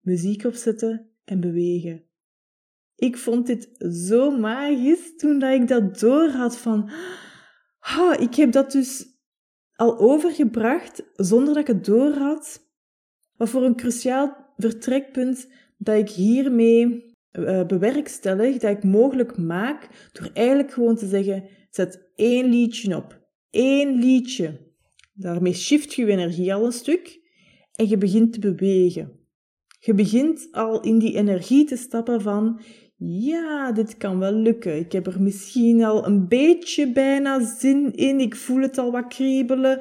Muziek 0.00 0.44
opzetten 0.44 1.10
en 1.24 1.40
bewegen. 1.40 2.04
Ik 2.94 3.16
vond 3.16 3.46
dit 3.46 3.68
zo 4.06 4.30
magisch 4.30 5.16
toen 5.16 5.38
dat 5.38 5.52
ik 5.52 5.68
dat 5.68 5.98
door 5.98 6.28
had 6.28 6.58
van, 6.58 6.90
oh, 7.98 8.14
ik 8.20 8.34
heb 8.34 8.52
dat 8.52 8.72
dus 8.72 9.06
al 9.72 9.98
overgebracht 9.98 11.02
zonder 11.14 11.54
dat 11.54 11.68
ik 11.68 11.74
het 11.74 11.84
door 11.84 12.12
had. 12.12 12.66
Wat 13.36 13.48
voor 13.48 13.64
een 13.64 13.76
cruciaal 13.76 14.52
vertrekpunt 14.56 15.48
dat 15.76 15.96
ik 15.96 16.08
hiermee 16.08 17.14
uh, 17.32 17.66
bewerkstellig, 17.66 18.56
dat 18.58 18.76
ik 18.76 18.84
mogelijk 18.84 19.36
maak 19.36 20.08
door 20.12 20.30
eigenlijk 20.32 20.72
gewoon 20.72 20.96
te 20.96 21.06
zeggen, 21.06 21.48
zet 21.70 22.10
één 22.14 22.48
liedje 22.48 22.96
op. 22.96 23.17
Eén 23.50 23.98
liedje. 23.98 24.66
Daarmee 25.14 25.54
shift 25.54 25.94
je 25.94 26.04
je 26.04 26.12
energie 26.12 26.54
al 26.54 26.64
een 26.64 26.72
stuk 26.72 27.20
en 27.74 27.88
je 27.88 27.98
begint 27.98 28.32
te 28.32 28.40
bewegen. 28.40 29.18
Je 29.80 29.94
begint 29.94 30.48
al 30.50 30.80
in 30.80 30.98
die 30.98 31.16
energie 31.16 31.64
te 31.64 31.76
stappen 31.76 32.20
van, 32.20 32.60
ja, 32.96 33.72
dit 33.72 33.96
kan 33.96 34.18
wel 34.18 34.32
lukken. 34.32 34.78
Ik 34.78 34.92
heb 34.92 35.06
er 35.06 35.22
misschien 35.22 35.84
al 35.84 36.06
een 36.06 36.28
beetje 36.28 36.92
bijna 36.92 37.44
zin 37.44 37.92
in. 37.92 38.20
Ik 38.20 38.36
voel 38.36 38.62
het 38.62 38.78
al 38.78 38.90
wat 38.90 39.06
kriebelen. 39.06 39.80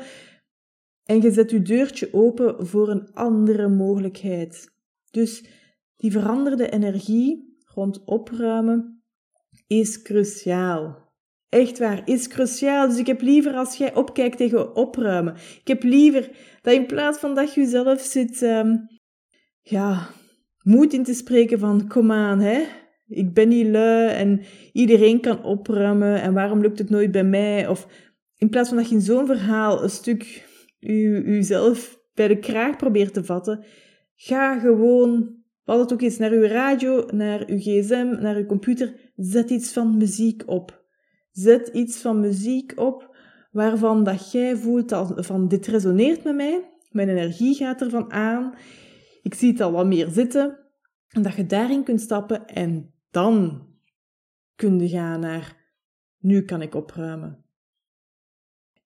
En 1.03 1.21
je 1.21 1.31
zet 1.31 1.51
je 1.51 1.61
deurtje 1.61 2.13
open 2.13 2.67
voor 2.67 2.89
een 2.89 3.13
andere 3.13 3.67
mogelijkheid. 3.67 4.73
Dus 5.11 5.43
die 5.95 6.11
veranderde 6.11 6.69
energie 6.69 7.57
rond 7.65 8.03
opruimen 8.05 9.03
is 9.67 10.01
cruciaal. 10.01 11.06
Echt 11.49 11.79
waar, 11.79 12.01
is 12.05 12.27
cruciaal. 12.27 12.87
Dus 12.87 12.97
ik 12.97 13.07
heb 13.07 13.21
liever 13.21 13.53
als 13.53 13.75
jij 13.75 13.95
opkijkt 13.95 14.37
tegen 14.37 14.75
opruimen. 14.75 15.35
Ik 15.35 15.67
heb 15.67 15.83
liever 15.83 16.29
dat 16.61 16.73
in 16.73 16.85
plaats 16.85 17.19
van 17.19 17.35
dat 17.35 17.53
je 17.53 17.61
jezelf 17.61 18.01
zit, 18.01 18.41
um, 18.41 18.87
ja, 19.61 20.07
moed 20.63 20.93
in 20.93 21.03
te 21.03 21.13
spreken 21.13 21.59
van, 21.59 21.87
kom 21.87 22.11
aan, 22.11 22.39
hè. 22.39 22.63
Ik 23.07 23.33
ben 23.33 23.47
niet 23.47 23.67
lui 23.67 24.07
en 24.07 24.41
iedereen 24.73 25.21
kan 25.21 25.43
opruimen 25.43 26.21
en 26.21 26.33
waarom 26.33 26.61
lukt 26.61 26.79
het 26.79 26.89
nooit 26.89 27.11
bij 27.11 27.23
mij? 27.23 27.67
Of 27.67 27.87
in 28.37 28.49
plaats 28.49 28.69
van 28.69 28.77
dat 28.77 28.89
je 28.89 28.95
in 28.95 29.01
zo'n 29.01 29.25
verhaal 29.25 29.83
een 29.83 29.89
stuk 29.89 30.45
jezelf 30.79 31.99
bij 32.13 32.27
de 32.27 32.39
kraag 32.39 32.75
probeert 32.75 33.13
te 33.13 33.23
vatten, 33.23 33.65
ga 34.15 34.59
gewoon, 34.59 35.35
wat 35.63 35.79
het 35.79 35.93
ook 35.93 36.01
is, 36.01 36.17
naar 36.17 36.33
je 36.33 36.47
radio, 36.47 37.05
naar 37.11 37.51
je 37.51 37.59
gsm, 37.59 38.21
naar 38.21 38.37
je 38.37 38.45
computer, 38.45 38.93
zet 39.15 39.49
iets 39.49 39.73
van 39.73 39.97
muziek 39.97 40.43
op. 40.45 40.86
Zet 41.37 41.67
iets 41.67 41.97
van 41.97 42.19
muziek 42.19 42.79
op 42.79 43.15
waarvan 43.51 44.03
dat 44.03 44.31
jij 44.31 44.55
voelt 44.55 44.95
van 45.15 45.47
dit 45.47 45.67
resoneert 45.67 46.23
met 46.23 46.35
mij, 46.35 46.71
mijn 46.89 47.09
energie 47.09 47.55
gaat 47.55 47.81
ervan 47.81 48.11
aan, 48.11 48.53
ik 49.21 49.33
zie 49.33 49.51
het 49.51 49.61
al 49.61 49.71
wat 49.71 49.85
meer 49.85 50.09
zitten, 50.09 50.59
en 51.07 51.21
dat 51.21 51.35
je 51.35 51.45
daarin 51.45 51.83
kunt 51.83 52.01
stappen 52.01 52.47
en 52.47 52.93
dan 53.11 53.67
kun 54.55 54.79
je 54.79 54.89
gaan 54.89 55.19
naar 55.19 55.55
nu 56.17 56.41
kan 56.41 56.61
ik 56.61 56.75
opruimen. 56.75 57.45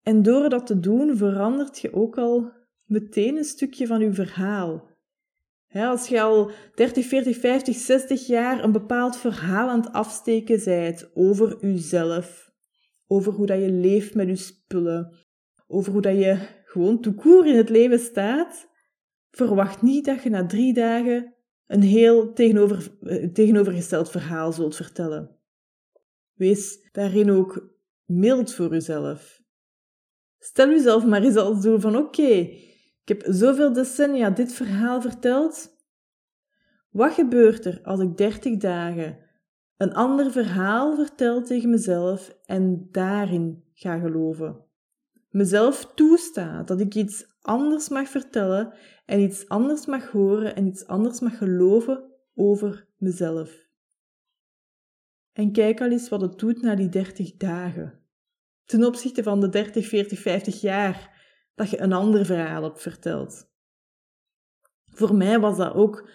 En 0.04 0.22
door 0.22 0.50
dat 0.50 0.66
te 0.66 0.80
doen 0.80 1.18
verandert 1.18 1.80
je 1.80 1.94
ook 1.94 2.18
al 2.18 2.52
meteen 2.84 3.38
een 3.38 3.44
stukje 3.44 3.88
van 3.88 4.00
je 4.00 4.14
verhaal. 4.14 4.90
Als 5.74 6.08
je 6.08 6.22
al 6.22 6.52
30, 6.76 7.06
40, 7.06 7.38
50, 7.38 7.76
60 7.76 8.28
jaar 8.28 8.64
een 8.64 8.72
bepaald 8.72 9.18
verhaal 9.18 9.70
aan 9.70 9.80
het 9.80 9.92
afsteken 9.92 10.64
bent 10.64 11.12
over 11.14 11.58
jezelf, 11.66 12.52
over 13.08 13.34
hoe 13.34 13.46
dat 13.46 13.60
je 13.60 13.72
leeft 13.72 14.16
met 14.16 14.28
je 14.28 14.36
spullen, 14.36 15.14
over 15.68 15.92
hoe 15.92 16.02
dat 16.02 16.18
je 16.18 16.38
gewoon 16.66 17.02
toekoer 17.02 17.48
in 17.48 17.58
het 17.58 17.70
leven 17.70 18.00
staat, 18.00 18.68
verwacht 19.30 19.82
niet 19.82 20.06
dat 20.06 20.24
je 20.24 20.30
na 20.30 20.46
drie 20.46 20.74
dagen 20.74 21.36
een 21.68 21.82
heel 21.82 22.34
tegenover, 22.34 22.98
eh, 23.02 23.32
tegenovergesteld 23.32 24.10
verhaal 24.10 24.52
zult 24.52 24.76
vertellen. 24.76 25.38
Wees 26.34 26.90
daarin 26.92 27.32
ook 27.32 27.76
mild 28.06 28.54
voor 28.54 28.74
uzelf. 28.74 29.42
Stel 30.40 30.70
uzelf 30.70 31.06
maar 31.06 31.24
eens 31.24 31.36
als 31.36 31.62
doel 31.62 31.80
van 31.80 31.96
oké, 31.96 32.50
ik 33.04 33.08
heb 33.08 33.24
zoveel 33.26 33.74
decennia 33.74 34.30
dit 34.30 34.54
verhaal 34.54 35.02
verteld. 35.02 35.80
Wat 36.90 37.14
gebeurt 37.14 37.66
er 37.66 37.80
als 37.84 38.00
ik 38.00 38.18
30 38.18 38.58
dagen 38.58 39.18
een 39.78 39.94
ander 39.94 40.32
verhaal 40.32 40.96
vertel 40.96 41.44
tegen 41.44 41.70
mezelf 41.70 42.38
en 42.46 42.88
daarin 42.92 43.64
ga 43.74 44.00
geloven? 44.00 44.66
Mezelf 45.30 45.94
toesta 45.96 46.64
dat 46.64 46.80
ik 46.80 46.96
iets 46.96 47.26
anders 47.42 47.90
mag 47.90 48.08
vertellen 48.08 48.74
en 49.06 49.20
iets 49.20 49.48
anders 49.48 49.86
mag 49.86 50.12
horen 50.12 50.56
en 50.56 50.68
iets 50.68 50.88
anders 50.88 51.20
mag 51.20 51.38
geloven 51.38 52.04
over 52.36 52.88
mezelf. 52.98 53.70
En 55.34 55.52
kijk 55.52 55.82
al 55.82 55.90
eens 55.90 56.10
wat 56.10 56.22
het 56.22 56.40
doet 56.40 56.62
na 56.62 56.76
die 56.76 56.90
30 56.90 57.38
dagen. 57.38 58.00
Ten 58.66 58.86
opzichte 58.86 59.24
van 59.24 59.40
de 59.40 59.50
30, 59.50 59.88
40, 59.88 60.20
50 60.20 60.62
jaar 60.62 61.11
dat 61.62 61.70
je 61.70 61.82
een 61.82 61.94
ander 61.94 62.26
verhaal 62.26 62.64
hebt 62.64 62.82
verteld. 62.82 63.50
Voor 64.86 65.16
mij 65.16 65.40
was 65.40 65.58
dat 65.58 65.74
ook 65.74 66.10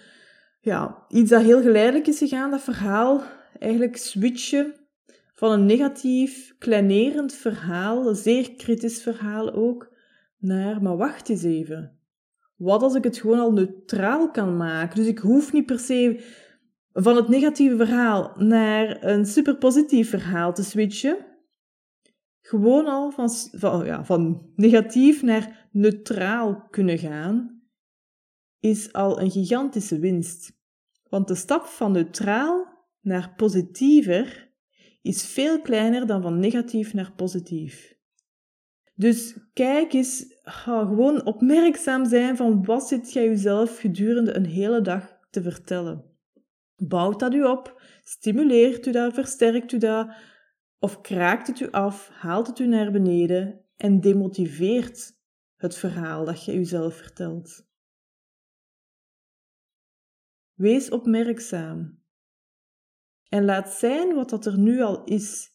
ja, 0.60 1.04
iets 1.08 1.30
dat 1.30 1.42
heel 1.42 1.62
geleidelijk 1.62 2.06
is 2.06 2.18
gegaan, 2.18 2.50
dat 2.50 2.60
verhaal. 2.60 3.22
Eigenlijk 3.58 3.96
switchen 3.96 4.74
van 5.34 5.52
een 5.52 5.66
negatief, 5.66 6.54
kleinerend 6.58 7.32
verhaal, 7.34 8.08
een 8.08 8.16
zeer 8.16 8.54
kritisch 8.54 9.02
verhaal 9.02 9.52
ook, 9.52 9.92
naar, 10.38 10.82
maar 10.82 10.96
wacht 10.96 11.28
eens 11.28 11.42
even. 11.42 11.98
Wat 12.56 12.82
als 12.82 12.94
ik 12.94 13.04
het 13.04 13.18
gewoon 13.18 13.38
al 13.38 13.52
neutraal 13.52 14.30
kan 14.30 14.56
maken? 14.56 14.96
Dus 14.96 15.06
ik 15.06 15.18
hoef 15.18 15.52
niet 15.52 15.66
per 15.66 15.78
se 15.78 16.24
van 16.92 17.16
het 17.16 17.28
negatieve 17.28 17.76
verhaal 17.76 18.32
naar 18.36 19.04
een 19.04 19.26
superpositief 19.26 20.10
verhaal 20.10 20.54
te 20.54 20.64
switchen. 20.64 21.36
Gewoon 22.46 22.86
al 22.86 23.10
van, 23.10 23.30
van, 23.52 23.84
ja, 23.84 24.04
van 24.04 24.50
negatief 24.54 25.22
naar 25.22 25.68
neutraal 25.72 26.66
kunnen 26.70 26.98
gaan, 26.98 27.62
is 28.60 28.92
al 28.92 29.20
een 29.20 29.30
gigantische 29.30 29.98
winst. 29.98 30.52
Want 31.08 31.28
de 31.28 31.34
stap 31.34 31.64
van 31.64 31.92
neutraal 31.92 32.66
naar 33.00 33.34
positiever 33.36 34.52
is 35.02 35.26
veel 35.26 35.60
kleiner 35.60 36.06
dan 36.06 36.22
van 36.22 36.38
negatief 36.38 36.94
naar 36.94 37.12
positief. 37.12 37.96
Dus 38.94 39.38
kijk 39.52 39.92
eens, 39.92 40.24
ga 40.42 40.84
gewoon 40.84 41.24
opmerkzaam 41.24 42.04
zijn 42.04 42.36
van 42.36 42.64
wat 42.64 42.88
zit 42.88 43.12
jij 43.12 43.24
jezelf 43.24 43.78
gedurende 43.78 44.34
een 44.34 44.46
hele 44.46 44.80
dag 44.80 45.18
te 45.30 45.42
vertellen. 45.42 46.04
Bouwt 46.76 47.20
dat 47.20 47.34
u 47.34 47.42
op? 47.44 47.82
Stimuleert 48.02 48.86
u 48.86 48.90
dat? 48.90 49.14
Versterkt 49.14 49.72
u 49.72 49.78
dat? 49.78 50.34
Of 50.78 51.00
kraakt 51.00 51.47
het 51.47 51.61
u 51.61 51.71
af? 51.71 52.09
Haalt 52.09 52.47
het 52.47 52.59
u 52.59 52.66
naar 52.66 52.92
beneden? 52.92 53.64
En 53.76 54.00
demotiveert 54.00 55.18
het 55.56 55.76
verhaal 55.76 56.25
dat 56.25 56.45
je 56.45 56.52
jezelf 56.52 56.95
vertelt? 56.95 57.66
Wees 60.54 60.90
opmerkzaam. 60.90 62.04
En 63.28 63.45
laat 63.45 63.71
zijn 63.71 64.14
wat 64.14 64.30
dat 64.30 64.47
er 64.47 64.59
nu 64.59 64.80
al 64.80 65.04
is. 65.04 65.54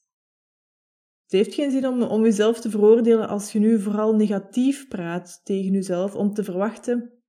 Het 1.24 1.32
heeft 1.32 1.54
geen 1.54 1.72
zin 1.72 1.88
om, 1.88 2.01
om 2.01 2.24
jezelf 2.24 2.62
te 2.62 2.70
veroordelen 2.70 3.28
als 3.28 3.51
je 3.51 3.60
nu 3.60 3.80
vooral 3.80 4.16
negatief 4.16 4.88
praat 4.88 5.42
tegen 5.44 5.72
jezelf, 5.72 6.16
om 6.16 6.34
te 6.34 6.44
verwachten, 6.44 7.24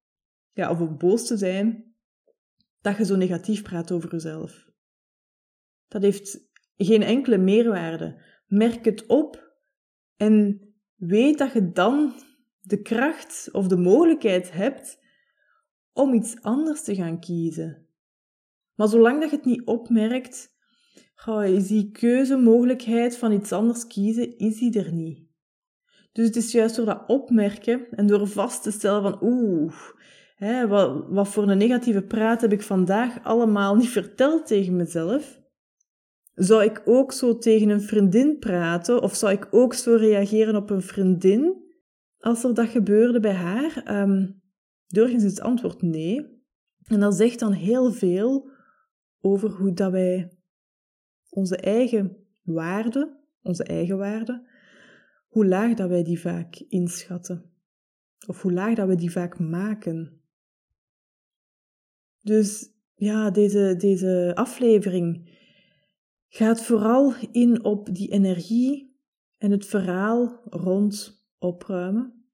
ja, 0.53 0.71
of 0.71 0.81
om 0.81 0.99
boos 0.99 1.27
te 1.27 1.37
zijn, 1.37 1.95
dat 2.81 2.97
je 2.97 3.05
zo 3.05 3.17
negatief 3.17 3.63
praat 3.63 3.93
over 3.93 4.11
jezelf. 4.11 4.71
Dat 5.89 6.03
heeft 6.03 6.52
geen 6.85 7.03
enkele 7.03 7.39
meerwaarde. 7.39 8.23
Merk 8.47 8.85
het 8.85 9.07
op 9.07 9.53
en 10.17 10.61
weet 10.97 11.39
dat 11.39 11.53
je 11.53 11.73
dan 11.73 12.13
de 12.61 12.83
kracht 12.83 13.49
of 13.53 13.67
de 13.67 13.77
mogelijkheid 13.77 14.53
hebt 14.53 14.99
om 15.93 16.15
iets 16.15 16.43
anders 16.43 16.83
te 16.83 16.95
gaan 16.95 17.21
kiezen. 17.21 17.87
Maar 18.75 18.89
zolang 18.89 19.21
dat 19.21 19.31
je 19.31 19.37
het 19.37 19.45
niet 19.45 19.65
opmerkt, 19.65 20.51
is 21.45 21.67
die 21.67 21.91
keuzemogelijkheid 21.91 23.17
van 23.17 23.33
iets 23.33 23.53
anders 23.53 23.87
kiezen, 23.87 24.39
is 24.39 24.59
die 24.59 24.79
er 24.79 24.93
niet. 24.93 25.31
Dus 26.13 26.27
het 26.27 26.37
is 26.37 26.53
juist 26.53 26.77
door 26.77 26.87
dat 26.87 27.05
opmerken 27.07 27.87
en 27.91 28.07
door 28.07 28.27
vast 28.27 28.63
te 28.63 28.71
stellen 28.71 29.03
van 29.03 29.19
oeh, 29.23 29.75
wat, 30.69 31.05
wat 31.09 31.29
voor 31.29 31.49
een 31.49 31.59
negatieve 31.59 32.03
praat 32.03 32.41
heb 32.41 32.53
ik 32.53 32.63
vandaag 32.63 33.25
allemaal 33.25 33.77
niet 33.77 33.89
verteld 33.89 34.47
tegen 34.47 34.77
mezelf. 34.77 35.42
Zou 36.35 36.65
ik 36.65 36.83
ook 36.85 37.13
zo 37.13 37.39
tegen 37.39 37.69
een 37.69 37.81
vriendin 37.81 38.39
praten 38.39 39.03
of 39.03 39.15
zou 39.15 39.33
ik 39.33 39.49
ook 39.51 39.75
zo 39.75 39.95
reageren 39.95 40.57
op 40.57 40.71
een 40.71 40.83
vriendin 40.83 41.63
als 42.19 42.45
er 42.45 42.55
dat 42.55 42.69
gebeurde 42.69 43.21
bij 43.21 43.35
haar? 43.35 44.01
Um, 44.03 44.43
doorgaans 44.87 45.25
is 45.25 45.31
het 45.31 45.41
antwoord 45.41 45.83
nee. 45.83 46.41
En 46.85 47.01
dat 47.01 47.15
zegt 47.15 47.39
dan 47.39 47.53
heel 47.53 47.93
veel 47.93 48.51
over 49.21 49.51
hoe 49.51 49.73
dat 49.73 49.91
wij 49.91 50.33
onze 51.29 51.57
eigen 51.57 52.17
waarde, 52.43 53.21
onze 53.43 53.65
eigen 53.65 53.99
waarde, 53.99 54.49
hoe 55.29 55.47
laag 55.47 55.75
dat 55.75 55.89
wij 55.89 56.03
die 56.03 56.21
vaak 56.21 56.65
inschatten. 56.69 57.51
Of 58.27 58.43
hoe 58.43 58.53
laag 58.53 58.75
dat 58.75 58.89
we 58.89 58.95
die 58.95 59.11
vaak 59.11 59.39
maken. 59.39 60.21
Dus 62.21 62.71
ja, 62.95 63.31
deze, 63.31 63.75
deze 63.79 64.33
aflevering 64.35 65.31
gaat 66.35 66.63
vooral 66.63 67.15
in 67.33 67.65
op 67.65 67.95
die 67.95 68.11
energie 68.13 68.97
en 69.39 69.51
het 69.51 69.67
verhaal 69.67 70.41
rond 70.45 71.25
opruimen. 71.39 72.27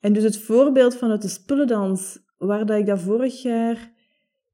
En 0.00 0.12
dus 0.12 0.22
het 0.22 0.38
voorbeeld 0.38 0.96
vanuit 0.96 1.22
de 1.22 1.28
spullendans, 1.28 2.18
waar 2.38 2.66
dat 2.66 2.78
ik 2.78 2.86
dat 2.86 3.00
vorig 3.00 3.42
jaar 3.42 3.92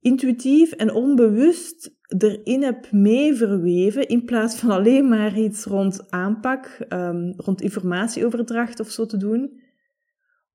intuïtief 0.00 0.72
en 0.72 0.92
onbewust 0.92 1.96
erin 2.18 2.62
heb 2.62 2.92
mee 2.92 3.34
verweven, 3.34 4.08
in 4.08 4.24
plaats 4.24 4.56
van 4.56 4.70
alleen 4.70 5.08
maar 5.08 5.38
iets 5.38 5.64
rond 5.64 6.10
aanpak, 6.10 6.86
um, 6.88 7.32
rond 7.36 7.60
informatieoverdracht 7.60 8.80
of 8.80 8.90
zo 8.90 9.06
te 9.06 9.16
doen, 9.16 9.60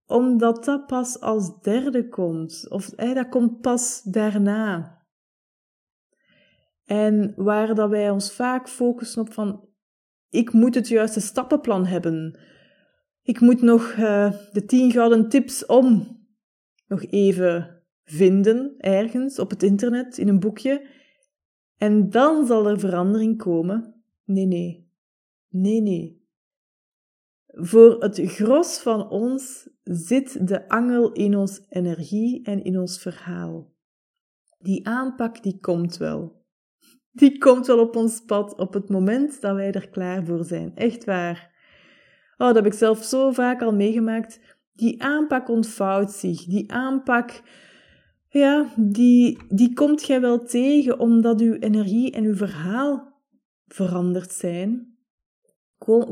omdat 0.06 0.66
dat 0.66 0.88
pas 0.88 1.20
als 1.20 1.62
derde 1.62 2.08
komt, 2.10 2.66
of 2.70 2.90
dat 2.90 3.30
komt 3.30 3.62
pas 3.62 4.02
daarna. 4.04 4.99
En 6.90 7.34
waar 7.36 7.76
dat 7.76 7.90
wij 7.90 8.10
ons 8.10 8.32
vaak 8.32 8.70
focussen 8.70 9.22
op 9.22 9.34
van, 9.34 9.68
ik 10.30 10.54
moet 10.54 10.76
het 10.76 10.88
juiste 10.88 11.20
stappenplan 11.20 11.86
hebben. 11.86 12.40
Ik 13.22 13.40
moet 13.40 13.62
nog 13.62 13.92
uh, 13.92 14.34
de 14.52 14.66
tien 14.66 14.92
gouden 14.92 15.30
tips 15.30 15.66
om 15.66 16.18
nog 16.88 17.04
even 17.04 17.84
vinden 18.04 18.76
ergens 18.78 19.40
op 19.40 19.50
het 19.50 19.64
internet 19.64 20.18
in 20.18 20.28
een 20.28 20.40
boekje. 20.40 20.88
En 21.78 22.10
dan 22.10 22.46
zal 22.46 22.68
er 22.68 22.80
verandering 22.80 23.38
komen. 23.38 24.04
Nee, 24.24 24.46
nee. 24.46 24.92
Nee, 25.50 25.82
nee. 25.82 26.28
Voor 27.46 28.02
het 28.02 28.20
gros 28.24 28.80
van 28.80 29.10
ons 29.10 29.70
zit 29.84 30.48
de 30.48 30.70
angel 30.70 31.12
in 31.12 31.36
ons 31.36 31.66
energie 31.70 32.44
en 32.44 32.64
in 32.64 32.80
ons 32.80 33.02
verhaal. 33.02 33.74
Die 34.58 34.88
aanpak 34.88 35.44
die 35.44 35.60
komt 35.60 35.98
wel 35.98 36.39
die 37.12 37.38
komt 37.38 37.68
wel 37.68 37.80
op 37.80 37.96
ons 37.96 38.22
pad 38.26 38.56
op 38.56 38.74
het 38.74 38.90
moment 38.90 39.42
dat 39.42 39.56
wij 39.56 39.72
er 39.72 39.90
klaar 39.90 40.26
voor 40.26 40.44
zijn. 40.44 40.72
Echt 40.76 41.06
waar. 41.06 41.58
Oh, 42.38 42.48
dat 42.48 42.56
heb 42.56 42.66
ik 42.66 42.74
zelf 42.74 43.04
zo 43.04 43.32
vaak 43.32 43.62
al 43.62 43.74
meegemaakt. 43.74 44.40
Die 44.74 45.04
aanpak 45.04 45.50
ontvouwt 45.50 46.12
zich. 46.12 46.46
Die 46.46 46.72
aanpak, 46.72 47.42
ja, 48.28 48.74
die, 48.76 49.38
die 49.50 49.74
komt 49.74 50.06
jij 50.06 50.22
wel 50.22 50.46
tegen 50.46 51.00
omdat 51.00 51.42
uw 51.42 51.54
energie 51.54 52.12
en 52.12 52.24
uw 52.24 52.36
verhaal 52.36 53.14
veranderd 53.68 54.32
zijn. 54.32 54.98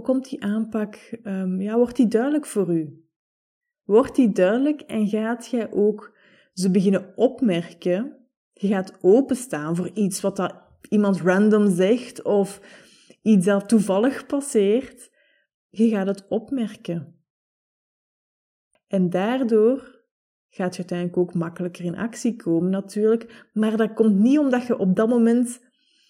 Komt 0.01 0.29
die 0.29 0.43
aanpak, 0.43 1.17
um, 1.23 1.62
ja, 1.62 1.75
wordt 1.75 1.95
die 1.95 2.07
duidelijk 2.07 2.45
voor 2.45 2.73
u? 2.73 3.05
Wordt 3.83 4.15
die 4.15 4.31
duidelijk 4.31 4.81
en 4.81 5.07
gaat 5.07 5.47
jij 5.47 5.71
ook 5.71 6.15
ze 6.53 6.71
beginnen 6.71 7.13
opmerken? 7.15 8.17
Je 8.53 8.67
gaat 8.67 8.97
openstaan 9.01 9.75
voor 9.75 9.89
iets 9.93 10.21
wat 10.21 10.36
dat 10.36 10.66
iemand 10.89 11.21
random 11.21 11.75
zegt 11.75 12.21
of 12.21 12.61
iets 13.21 13.45
dat 13.45 13.69
toevallig 13.69 14.25
passeert, 14.25 15.11
je 15.69 15.89
gaat 15.89 16.07
het 16.07 16.27
opmerken. 16.27 17.15
En 18.87 19.09
daardoor 19.09 19.97
gaat 20.49 20.75
je 20.75 20.77
uiteindelijk 20.77 21.17
ook 21.17 21.33
makkelijker 21.33 21.85
in 21.85 21.97
actie 21.97 22.35
komen 22.35 22.69
natuurlijk, 22.69 23.47
maar 23.53 23.77
dat 23.77 23.93
komt 23.93 24.15
niet 24.15 24.39
omdat 24.39 24.67
je 24.67 24.77
op 24.77 24.95
dat 24.95 25.09
moment 25.09 25.65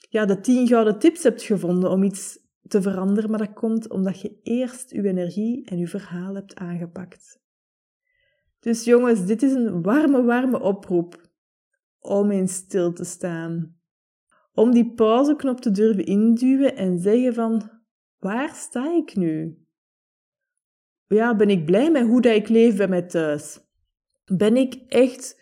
ja, 0.09 0.25
de 0.25 0.39
tien 0.39 0.67
gouden 0.67 0.99
tips 0.99 1.23
hebt 1.23 1.41
gevonden 1.41 1.91
om 1.91 2.03
iets 2.03 2.39
te 2.67 2.81
veranderen, 2.81 3.29
maar 3.29 3.39
dat 3.39 3.53
komt 3.53 3.89
omdat 3.89 4.21
je 4.21 4.39
eerst 4.43 4.91
je 4.91 5.03
energie 5.03 5.65
en 5.65 5.77
je 5.77 5.87
verhaal 5.87 6.35
hebt 6.35 6.55
aangepakt. 6.55 7.39
Dus 8.59 8.83
jongens, 8.83 9.25
dit 9.25 9.43
is 9.43 9.53
een 9.53 9.81
warme, 9.81 10.23
warme 10.23 10.59
oproep 10.59 11.29
om 11.99 12.31
eens 12.31 12.53
stil 12.53 12.93
te 12.93 13.03
staan 13.03 13.76
om 14.57 14.71
die 14.71 14.93
pauzeknop 14.93 15.59
te 15.59 15.71
durven 15.71 16.05
induwen 16.05 16.75
en 16.75 16.99
zeggen 16.99 17.33
van, 17.33 17.69
waar 18.19 18.55
sta 18.55 18.91
ik 18.95 19.15
nu? 19.15 19.57
Ja, 21.07 21.35
ben 21.35 21.49
ik 21.49 21.65
blij 21.65 21.91
met 21.91 22.03
hoe 22.03 22.21
dat 22.21 22.35
ik 22.35 22.49
leef 22.49 22.77
bij 22.77 22.87
mij 22.87 23.01
thuis? 23.01 23.59
Ben 24.25 24.57
ik 24.57 24.73
echt, 24.87 25.41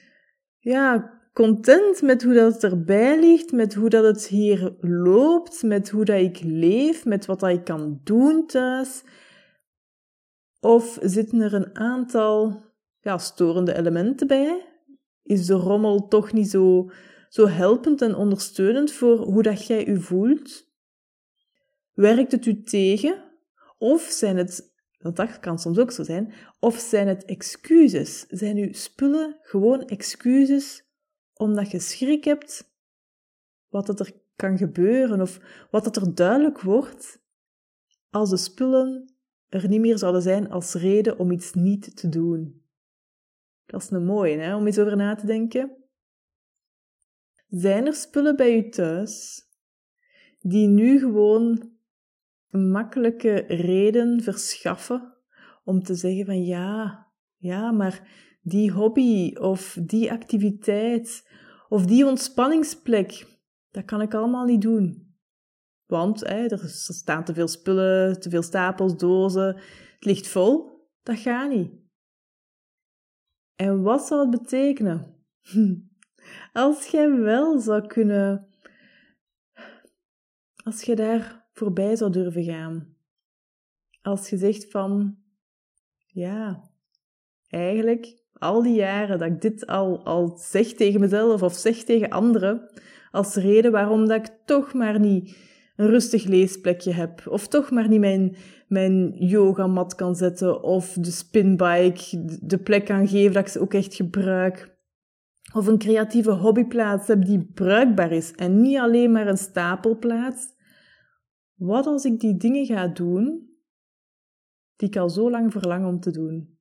ja, 0.59 1.13
content 1.33 2.01
met 2.01 2.23
hoe 2.23 2.33
dat 2.33 2.53
het 2.53 2.63
erbij 2.63 3.19
ligt, 3.19 3.51
met 3.51 3.73
hoe 3.73 3.89
dat 3.89 4.03
het 4.03 4.27
hier 4.27 4.75
loopt, 4.79 5.63
met 5.63 5.89
hoe 5.89 6.05
dat 6.05 6.19
ik 6.19 6.39
leef, 6.43 7.05
met 7.05 7.25
wat 7.25 7.39
dat 7.39 7.49
ik 7.49 7.63
kan 7.63 7.99
doen 8.03 8.47
thuis? 8.47 9.03
Of 10.59 10.97
zitten 11.01 11.41
er 11.41 11.53
een 11.53 11.75
aantal 11.75 12.63
ja, 12.99 13.17
storende 13.17 13.77
elementen 13.77 14.27
bij? 14.27 14.65
Is 15.23 15.45
de 15.45 15.53
rommel 15.53 16.07
toch 16.07 16.33
niet 16.33 16.49
zo 16.49 16.89
zo 17.35 17.47
helpend 17.47 18.01
en 18.01 18.15
ondersteunend 18.15 18.91
voor 18.91 19.17
hoe 19.17 19.43
dat 19.43 19.65
jij 19.65 19.85
je 19.85 19.99
voelt? 19.99 20.67
Werkt 21.93 22.31
het 22.31 22.45
u 22.45 22.63
tegen? 22.63 23.23
Of 23.77 24.01
zijn 24.01 24.37
het, 24.37 24.73
dat 24.97 25.39
kan 25.39 25.59
soms 25.59 25.77
ook 25.77 25.91
zo 25.91 26.03
zijn, 26.03 26.33
of 26.59 26.77
zijn 26.77 27.07
het 27.07 27.25
excuses? 27.25 28.25
Zijn 28.27 28.57
uw 28.57 28.73
spullen 28.73 29.37
gewoon 29.41 29.81
excuses 29.81 30.83
omdat 31.33 31.71
je 31.71 31.79
schrik 31.79 32.23
hebt 32.23 32.73
wat 33.69 33.99
er 33.99 34.11
kan 34.35 34.57
gebeuren 34.57 35.21
of 35.21 35.39
wat 35.71 35.83
dat 35.83 35.95
er 35.95 36.15
duidelijk 36.15 36.61
wordt 36.61 37.19
als 38.09 38.29
de 38.29 38.37
spullen 38.37 39.15
er 39.47 39.67
niet 39.67 39.81
meer 39.81 39.97
zouden 39.97 40.21
zijn 40.21 40.51
als 40.51 40.73
reden 40.73 41.19
om 41.19 41.31
iets 41.31 41.53
niet 41.53 41.97
te 41.97 42.09
doen? 42.09 42.63
Dat 43.65 43.81
is 43.81 43.89
een 43.89 44.05
mooie, 44.05 44.37
hè, 44.37 44.55
om 44.55 44.65
eens 44.65 44.79
over 44.79 44.97
na 44.97 45.15
te 45.15 45.25
denken. 45.25 45.83
Zijn 47.57 47.85
er 47.85 47.93
spullen 47.93 48.35
bij 48.35 48.57
u 48.57 48.69
thuis 48.69 49.43
die 50.39 50.67
nu 50.67 50.99
gewoon 50.99 51.71
een 52.49 52.71
makkelijke 52.71 53.33
reden 53.47 54.21
verschaffen 54.21 55.13
om 55.63 55.83
te 55.83 55.95
zeggen 55.95 56.25
van 56.25 56.43
ja, 56.43 57.07
ja, 57.37 57.71
maar 57.71 58.07
die 58.41 58.71
hobby 58.71 59.35
of 59.35 59.77
die 59.81 60.11
activiteit 60.11 61.29
of 61.69 61.85
die 61.85 62.05
ontspanningsplek, 62.05 63.39
dat 63.71 63.85
kan 63.85 64.01
ik 64.01 64.13
allemaal 64.13 64.45
niet 64.45 64.61
doen. 64.61 65.15
Want 65.85 66.19
hè, 66.19 66.45
er 66.47 66.69
staan 66.69 67.23
te 67.23 67.33
veel 67.33 67.47
spullen, 67.47 68.19
te 68.19 68.29
veel 68.29 68.43
stapels, 68.43 68.97
dozen, 68.97 69.55
het 69.93 70.05
ligt 70.05 70.27
vol. 70.27 70.87
Dat 71.03 71.17
gaat 71.17 71.49
niet. 71.49 71.71
En 73.55 73.81
wat 73.81 74.07
zou 74.07 74.21
het 74.21 74.41
betekenen? 74.41 75.15
Als 76.53 76.87
jij 76.87 77.11
wel 77.11 77.59
zou 77.59 77.87
kunnen, 77.87 78.47
als 80.63 80.81
je 80.81 80.95
daar 80.95 81.45
voorbij 81.53 81.95
zou 81.95 82.11
durven 82.11 82.43
gaan. 82.43 82.95
Als 84.01 84.29
je 84.29 84.37
zegt 84.37 84.71
van, 84.71 85.17
ja, 86.05 86.69
eigenlijk 87.47 88.23
al 88.33 88.63
die 88.63 88.75
jaren 88.75 89.19
dat 89.19 89.27
ik 89.27 89.41
dit 89.41 89.67
al, 89.67 90.05
al 90.05 90.37
zeg 90.37 90.67
tegen 90.67 90.99
mezelf 90.99 91.41
of 91.41 91.53
zeg 91.53 91.83
tegen 91.83 92.09
anderen, 92.09 92.69
als 93.11 93.35
reden 93.35 93.71
waarom 93.71 94.07
dat 94.07 94.27
ik 94.27 94.33
toch 94.45 94.73
maar 94.73 94.99
niet 94.99 95.37
een 95.75 95.87
rustig 95.87 96.23
leesplekje 96.23 96.91
heb, 96.91 97.27
of 97.27 97.47
toch 97.47 97.71
maar 97.71 97.87
niet 97.87 97.99
mijn, 97.99 98.35
mijn 98.67 99.11
yogamat 99.17 99.95
kan 99.95 100.15
zetten, 100.15 100.63
of 100.63 100.93
de 100.93 101.11
spinbike 101.11 102.25
de 102.41 102.57
plek 102.57 102.85
kan 102.85 103.07
geven 103.07 103.33
dat 103.33 103.45
ik 103.45 103.51
ze 103.51 103.59
ook 103.59 103.73
echt 103.73 103.95
gebruik. 103.95 104.74
Of 105.55 105.67
een 105.67 105.77
creatieve 105.77 106.31
hobbyplaats 106.31 107.07
heb 107.07 107.25
die 107.25 107.45
bruikbaar 107.45 108.11
is 108.11 108.31
en 108.31 108.61
niet 108.61 108.77
alleen 108.77 109.11
maar 109.11 109.27
een 109.27 109.37
stapelplaats. 109.37 110.53
Wat 111.53 111.85
als 111.85 112.05
ik 112.05 112.19
die 112.19 112.37
dingen 112.37 112.65
ga 112.65 112.87
doen 112.87 113.57
die 114.75 114.87
ik 114.87 114.97
al 114.97 115.09
zo 115.09 115.29
lang 115.29 115.51
verlang 115.51 115.85
om 115.85 115.99
te 115.99 116.11
doen? 116.11 116.59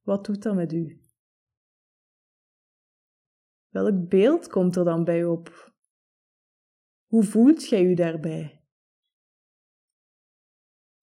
Wat 0.00 0.24
doet 0.24 0.42
dat 0.42 0.54
met 0.54 0.72
u? 0.72 1.00
Welk 3.68 4.08
beeld 4.08 4.48
komt 4.48 4.76
er 4.76 4.84
dan 4.84 5.04
bij 5.04 5.24
op? 5.24 5.74
Hoe 7.06 7.24
voelt 7.24 7.68
jij 7.68 7.84
u 7.84 7.94
daarbij? 7.94 8.64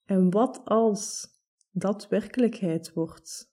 En 0.03 0.29
wat 0.29 0.65
als 0.65 1.27
dat 1.71 2.07
werkelijkheid 2.07 2.93
wordt? 2.93 3.52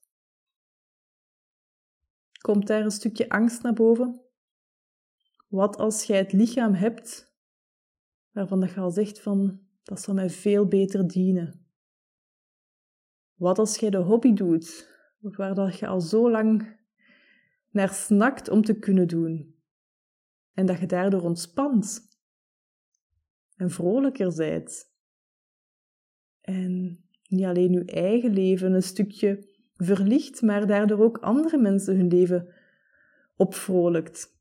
Komt 2.40 2.66
daar 2.66 2.84
een 2.84 2.90
stukje 2.90 3.28
angst 3.28 3.62
naar 3.62 3.72
boven? 3.72 4.20
Wat 5.48 5.76
als 5.76 6.04
jij 6.04 6.18
het 6.18 6.32
lichaam 6.32 6.74
hebt 6.74 7.34
waarvan 8.30 8.60
je 8.60 8.80
al 8.80 8.90
zegt 8.90 9.20
van 9.20 9.60
dat 9.82 10.00
zal 10.00 10.14
mij 10.14 10.30
veel 10.30 10.66
beter 10.66 11.06
dienen? 11.06 11.66
Wat 13.34 13.58
als 13.58 13.76
jij 13.76 13.90
de 13.90 13.98
hobby 13.98 14.32
doet 14.32 14.88
waar 15.20 15.54
dat 15.54 15.78
je 15.78 15.86
al 15.86 16.00
zo 16.00 16.30
lang 16.30 16.78
naar 17.70 17.88
snakt 17.88 18.48
om 18.48 18.62
te 18.62 18.78
kunnen 18.78 19.08
doen 19.08 19.54
en 20.52 20.66
dat 20.66 20.78
je 20.78 20.86
daardoor 20.86 21.22
ontspant 21.22 22.08
en 23.56 23.70
vrolijker 23.70 24.32
zijt 24.32 24.92
en 26.40 27.04
niet 27.28 27.44
alleen 27.44 27.72
je 27.72 27.84
eigen 27.84 28.32
leven 28.32 28.72
een 28.72 28.82
stukje 28.82 29.49
verlicht, 29.84 30.42
maar 30.42 30.66
daardoor 30.66 30.98
ook 30.98 31.18
andere 31.18 31.58
mensen 31.58 31.96
hun 31.96 32.08
leven 32.08 32.54
opvrolijkt. 33.36 34.38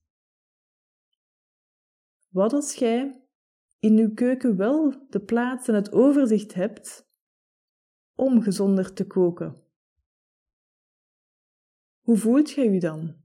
Wat 2.28 2.54
als 2.54 2.74
jij 2.74 3.24
in 3.80 3.98
uw 3.98 4.14
keuken 4.14 4.58
wel 4.58 5.08
de 5.10 5.20
plaats 5.20 5.68
en 5.68 5.76
het 5.76 5.92
overzicht 5.92 6.54
hebt 6.54 7.10
om 8.16 8.42
gezonder 8.42 8.94
te 8.94 9.08
koken? 9.08 9.64
Hoe 12.00 12.18
voelt 12.18 12.52
jij 12.52 12.72
je 12.72 12.80
dan? 12.80 13.16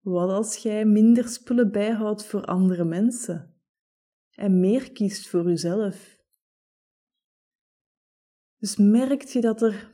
Wat 0.00 0.30
als 0.30 0.56
jij 0.56 0.84
minder 0.84 1.28
spullen 1.28 1.72
bijhoudt 1.72 2.24
voor 2.24 2.44
andere 2.44 2.84
mensen 2.84 3.60
en 4.30 4.60
meer 4.60 4.92
kiest 4.92 5.28
voor 5.28 5.48
jezelf? 5.48 6.18
Dus 8.56 8.76
merkt 8.76 9.32
je 9.32 9.40
dat 9.40 9.62
er, 9.62 9.90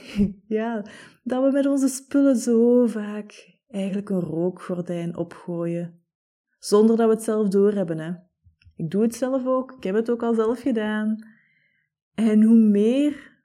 ja, 0.58 0.84
dat 1.22 1.44
we 1.44 1.50
met 1.50 1.66
onze 1.66 1.88
spullen 1.88 2.36
zo 2.36 2.86
vaak 2.86 3.58
eigenlijk 3.68 4.08
een 4.08 4.20
rookgordijn 4.20 5.16
opgooien, 5.16 6.04
zonder 6.58 6.96
dat 6.96 7.06
we 7.06 7.14
het 7.14 7.22
zelf 7.22 7.48
doorhebben, 7.48 7.98
hè? 7.98 8.12
Ik 8.76 8.90
doe 8.90 9.02
het 9.02 9.14
zelf 9.14 9.46
ook, 9.46 9.72
ik 9.72 9.82
heb 9.82 9.94
het 9.94 10.10
ook 10.10 10.22
al 10.22 10.34
zelf 10.34 10.60
gedaan. 10.60 11.30
En 12.14 12.42
hoe 12.42 12.58
meer 12.58 13.42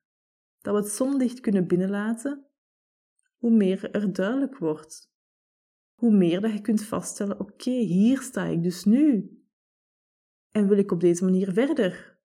dat 0.61 0.73
we 0.75 0.81
het 0.81 0.91
zonlicht 0.91 1.39
kunnen 1.39 1.67
binnenlaten, 1.67 2.45
hoe 3.37 3.51
meer 3.51 3.91
er 3.91 4.13
duidelijk 4.13 4.57
wordt. 4.57 5.15
Hoe 5.93 6.11
meer 6.11 6.41
dat 6.41 6.51
je 6.51 6.61
kunt 6.61 6.83
vaststellen, 6.83 7.39
oké, 7.39 7.71
hier 7.71 8.21
sta 8.21 8.43
ik 8.43 8.63
dus 8.63 8.83
nu. 8.83 9.31
En 10.51 10.67
wil 10.67 10.77
ik 10.77 10.91
op 10.91 10.99
deze 10.99 11.23
manier 11.23 11.53
verder? 11.53 12.19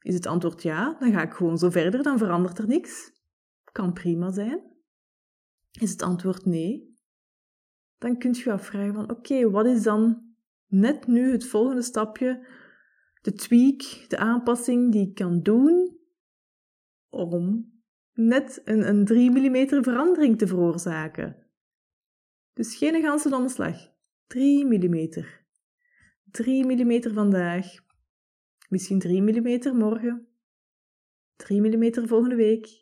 Is 0.00 0.14
het 0.14 0.26
antwoord 0.26 0.62
ja, 0.62 0.96
dan 0.98 1.12
ga 1.12 1.22
ik 1.22 1.32
gewoon 1.32 1.58
zo 1.58 1.70
verder, 1.70 2.02
dan 2.02 2.18
verandert 2.18 2.58
er 2.58 2.66
niks. 2.66 3.21
Kan 3.72 3.92
prima 3.92 4.30
zijn. 4.30 4.70
Is 5.80 5.90
het 5.90 6.02
antwoord 6.02 6.44
nee, 6.44 6.92
dan 7.98 8.18
kunt 8.18 8.38
je 8.38 8.52
afvragen 8.52 8.94
van 8.94 9.10
oké, 9.10 9.50
wat 9.50 9.66
is 9.66 9.82
dan 9.82 10.34
net 10.66 11.06
nu 11.06 11.32
het 11.32 11.46
volgende 11.46 11.82
stapje, 11.82 12.46
de 13.20 13.32
tweak, 13.32 14.04
de 14.08 14.18
aanpassing 14.18 14.92
die 14.92 15.08
ik 15.08 15.14
kan 15.14 15.42
doen 15.42 15.98
om 17.08 17.72
net 18.12 18.60
een, 18.64 18.88
een 18.88 19.04
3 19.04 19.30
mm 19.30 19.82
verandering 19.82 20.38
te 20.38 20.46
veroorzaken. 20.46 21.46
Dus 22.52 22.76
geen 22.76 23.02
ganse 23.02 23.34
omslag. 23.36 23.90
3 24.26 24.64
mm. 24.64 25.24
3 26.30 26.64
mm 26.64 27.12
vandaag. 27.12 27.66
Misschien 28.68 28.98
3 28.98 29.22
mm 29.22 29.76
morgen. 29.76 30.28
3 31.36 31.60
mm 31.60 32.06
volgende 32.06 32.34
week. 32.34 32.81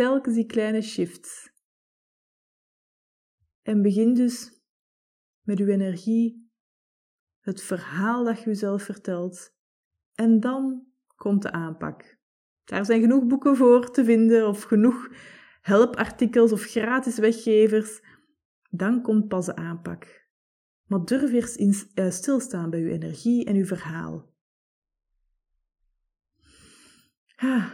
Telkens 0.00 0.34
die 0.34 0.46
kleine 0.46 0.82
shifts. 0.82 1.52
En 3.62 3.82
begin 3.82 4.14
dus 4.14 4.60
met 5.42 5.58
uw 5.58 5.66
energie, 5.66 6.50
het 7.40 7.62
verhaal 7.62 8.24
dat 8.24 8.38
je 8.38 8.44
jezelf 8.44 8.82
vertelt. 8.82 9.54
En 10.14 10.40
dan 10.40 10.86
komt 11.16 11.42
de 11.42 11.52
aanpak. 11.52 12.18
Daar 12.64 12.84
zijn 12.84 13.00
genoeg 13.00 13.26
boeken 13.26 13.56
voor 13.56 13.90
te 13.90 14.04
vinden 14.04 14.48
of 14.48 14.62
genoeg 14.62 15.08
helpartikels 15.60 16.52
of 16.52 16.62
gratis 16.62 17.18
weggevers. 17.18 18.00
Dan 18.70 19.02
komt 19.02 19.28
pas 19.28 19.46
de 19.46 19.56
aanpak. 19.56 20.28
Maar 20.84 21.04
durf 21.04 21.32
eerst 21.32 21.56
in, 21.56 21.74
uh, 21.94 22.10
stilstaan 22.10 22.70
bij 22.70 22.80
uw 22.80 22.90
energie 22.90 23.44
en 23.44 23.56
uw 23.56 23.66
verhaal. 23.66 24.34
Ah. 27.36 27.72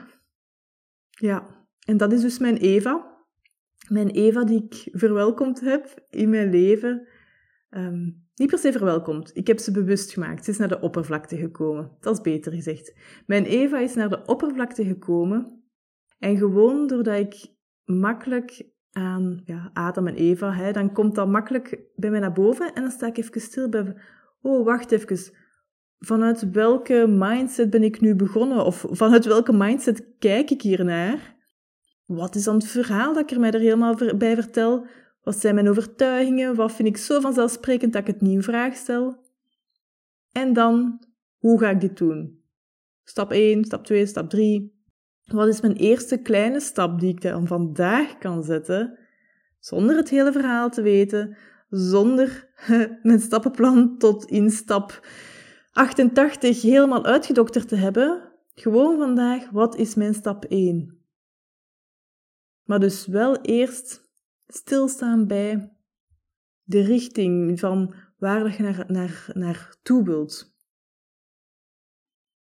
Ja, 1.10 1.65
en 1.86 1.96
dat 1.96 2.12
is 2.12 2.20
dus 2.20 2.38
mijn 2.38 2.56
Eva. 2.56 3.14
Mijn 3.88 4.08
Eva 4.08 4.44
die 4.44 4.64
ik 4.64 4.88
verwelkomd 4.92 5.60
heb 5.60 6.06
in 6.10 6.30
mijn 6.30 6.50
leven. 6.50 7.08
Um, 7.70 8.24
niet 8.34 8.50
per 8.50 8.58
se 8.58 8.72
verwelkomd. 8.72 9.30
Ik 9.34 9.46
heb 9.46 9.58
ze 9.58 9.70
bewust 9.70 10.12
gemaakt. 10.12 10.44
Ze 10.44 10.50
is 10.50 10.58
naar 10.58 10.68
de 10.68 10.80
oppervlakte 10.80 11.36
gekomen. 11.36 11.90
Dat 12.00 12.14
is 12.14 12.20
beter 12.20 12.52
gezegd. 12.52 12.94
Mijn 13.26 13.44
Eva 13.44 13.78
is 13.78 13.94
naar 13.94 14.08
de 14.08 14.24
oppervlakte 14.24 14.84
gekomen. 14.84 15.62
En 16.18 16.36
gewoon 16.36 16.86
doordat 16.86 17.18
ik 17.18 17.46
makkelijk 17.84 18.70
aan 18.92 19.40
ja, 19.44 19.70
Adam 19.72 20.06
en 20.06 20.14
Eva, 20.14 20.52
hè, 20.52 20.72
dan 20.72 20.92
komt 20.92 21.14
dat 21.14 21.28
makkelijk 21.28 21.80
bij 21.94 22.10
mij 22.10 22.20
naar 22.20 22.32
boven. 22.32 22.74
En 22.74 22.82
dan 22.82 22.90
sta 22.90 23.06
ik 23.06 23.16
even 23.16 23.40
stil 23.40 23.68
bij... 23.68 23.96
Oh, 24.42 24.64
wacht 24.64 24.92
even. 24.92 25.34
Vanuit 25.98 26.50
welke 26.50 27.06
mindset 27.08 27.70
ben 27.70 27.82
ik 27.82 28.00
nu 28.00 28.14
begonnen? 28.14 28.64
Of 28.64 28.86
vanuit 28.90 29.24
welke 29.24 29.52
mindset 29.52 30.06
kijk 30.18 30.50
ik 30.50 30.62
hier 30.62 30.84
naar? 30.84 31.35
Wat 32.06 32.34
is 32.34 32.44
dan 32.44 32.54
het 32.54 32.66
verhaal 32.66 33.14
dat 33.14 33.22
ik 33.22 33.30
er 33.30 33.40
mij 33.40 33.50
er 33.50 33.60
helemaal 33.60 33.94
bij 34.16 34.34
vertel? 34.34 34.86
Wat 35.22 35.36
zijn 35.36 35.54
mijn 35.54 35.68
overtuigingen? 35.68 36.54
Wat 36.54 36.72
vind 36.72 36.88
ik 36.88 36.96
zo 36.96 37.20
vanzelfsprekend 37.20 37.92
dat 37.92 38.00
ik 38.00 38.06
het 38.06 38.20
niet 38.20 38.32
in 38.32 38.42
vraag 38.42 38.76
stel? 38.76 39.24
En 40.32 40.52
dan, 40.52 41.02
hoe 41.38 41.58
ga 41.58 41.70
ik 41.70 41.80
dit 41.80 41.96
doen? 41.96 42.40
Stap 43.04 43.32
1, 43.32 43.64
stap 43.64 43.84
2, 43.84 44.06
stap 44.06 44.30
3. 44.30 44.74
Wat 45.24 45.48
is 45.48 45.60
mijn 45.60 45.76
eerste 45.76 46.16
kleine 46.16 46.60
stap 46.60 47.00
die 47.00 47.10
ik 47.10 47.20
dan 47.20 47.46
vandaag 47.46 48.18
kan 48.18 48.42
zetten, 48.42 48.98
zonder 49.58 49.96
het 49.96 50.08
hele 50.08 50.32
verhaal 50.32 50.70
te 50.70 50.82
weten, 50.82 51.36
zonder 51.68 52.48
mijn 53.02 53.20
stappenplan 53.20 53.98
tot 53.98 54.24
in 54.24 54.50
stap 54.50 55.06
88 55.72 56.62
helemaal 56.62 57.04
uitgedokterd 57.04 57.68
te 57.68 57.76
hebben? 57.76 58.32
Gewoon 58.54 58.98
vandaag, 58.98 59.50
wat 59.50 59.76
is 59.76 59.94
mijn 59.94 60.14
stap 60.14 60.44
1? 60.44 60.95
Maar 62.66 62.80
dus 62.80 63.06
wel 63.06 63.40
eerst 63.40 64.10
stilstaan 64.46 65.26
bij 65.26 65.72
de 66.62 66.80
richting 66.80 67.60
van 67.60 67.94
waar 68.18 68.56
je 68.56 68.62
naar, 68.62 68.84
naar, 68.86 69.30
naartoe 69.32 70.04
wilt. 70.04 70.54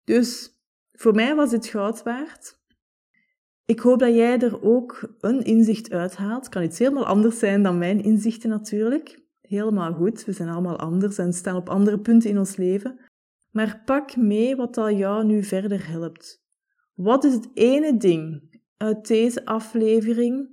Dus 0.03 0.55
voor 0.91 1.13
mij 1.13 1.35
was 1.35 1.49
dit 1.49 1.67
goud 1.67 2.03
waard. 2.03 2.59
Ik 3.65 3.79
hoop 3.79 3.99
dat 3.99 4.15
jij 4.15 4.39
er 4.39 4.63
ook 4.63 5.15
een 5.19 5.43
inzicht 5.43 5.91
uithaalt. 5.91 6.43
Het 6.43 6.53
kan 6.53 6.63
iets 6.63 6.79
helemaal 6.79 7.05
anders 7.05 7.39
zijn 7.39 7.63
dan 7.63 7.77
mijn 7.77 8.03
inzichten 8.03 8.49
natuurlijk. 8.49 9.21
Helemaal 9.41 9.93
goed, 9.93 10.25
we 10.25 10.31
zijn 10.31 10.49
allemaal 10.49 10.79
anders 10.79 11.17
en 11.17 11.33
staan 11.33 11.55
op 11.55 11.69
andere 11.69 11.99
punten 11.99 12.29
in 12.29 12.37
ons 12.37 12.55
leven. 12.55 12.99
Maar 13.51 13.81
pak 13.85 14.15
mee 14.15 14.55
wat 14.55 14.73
dat 14.73 14.97
jou 14.97 15.25
nu 15.25 15.43
verder 15.43 15.87
helpt. 15.87 16.43
Wat 16.93 17.23
is 17.23 17.33
het 17.33 17.49
ene 17.53 17.97
ding 17.97 18.50
uit 18.81 19.07
deze 19.07 19.45
aflevering 19.45 20.49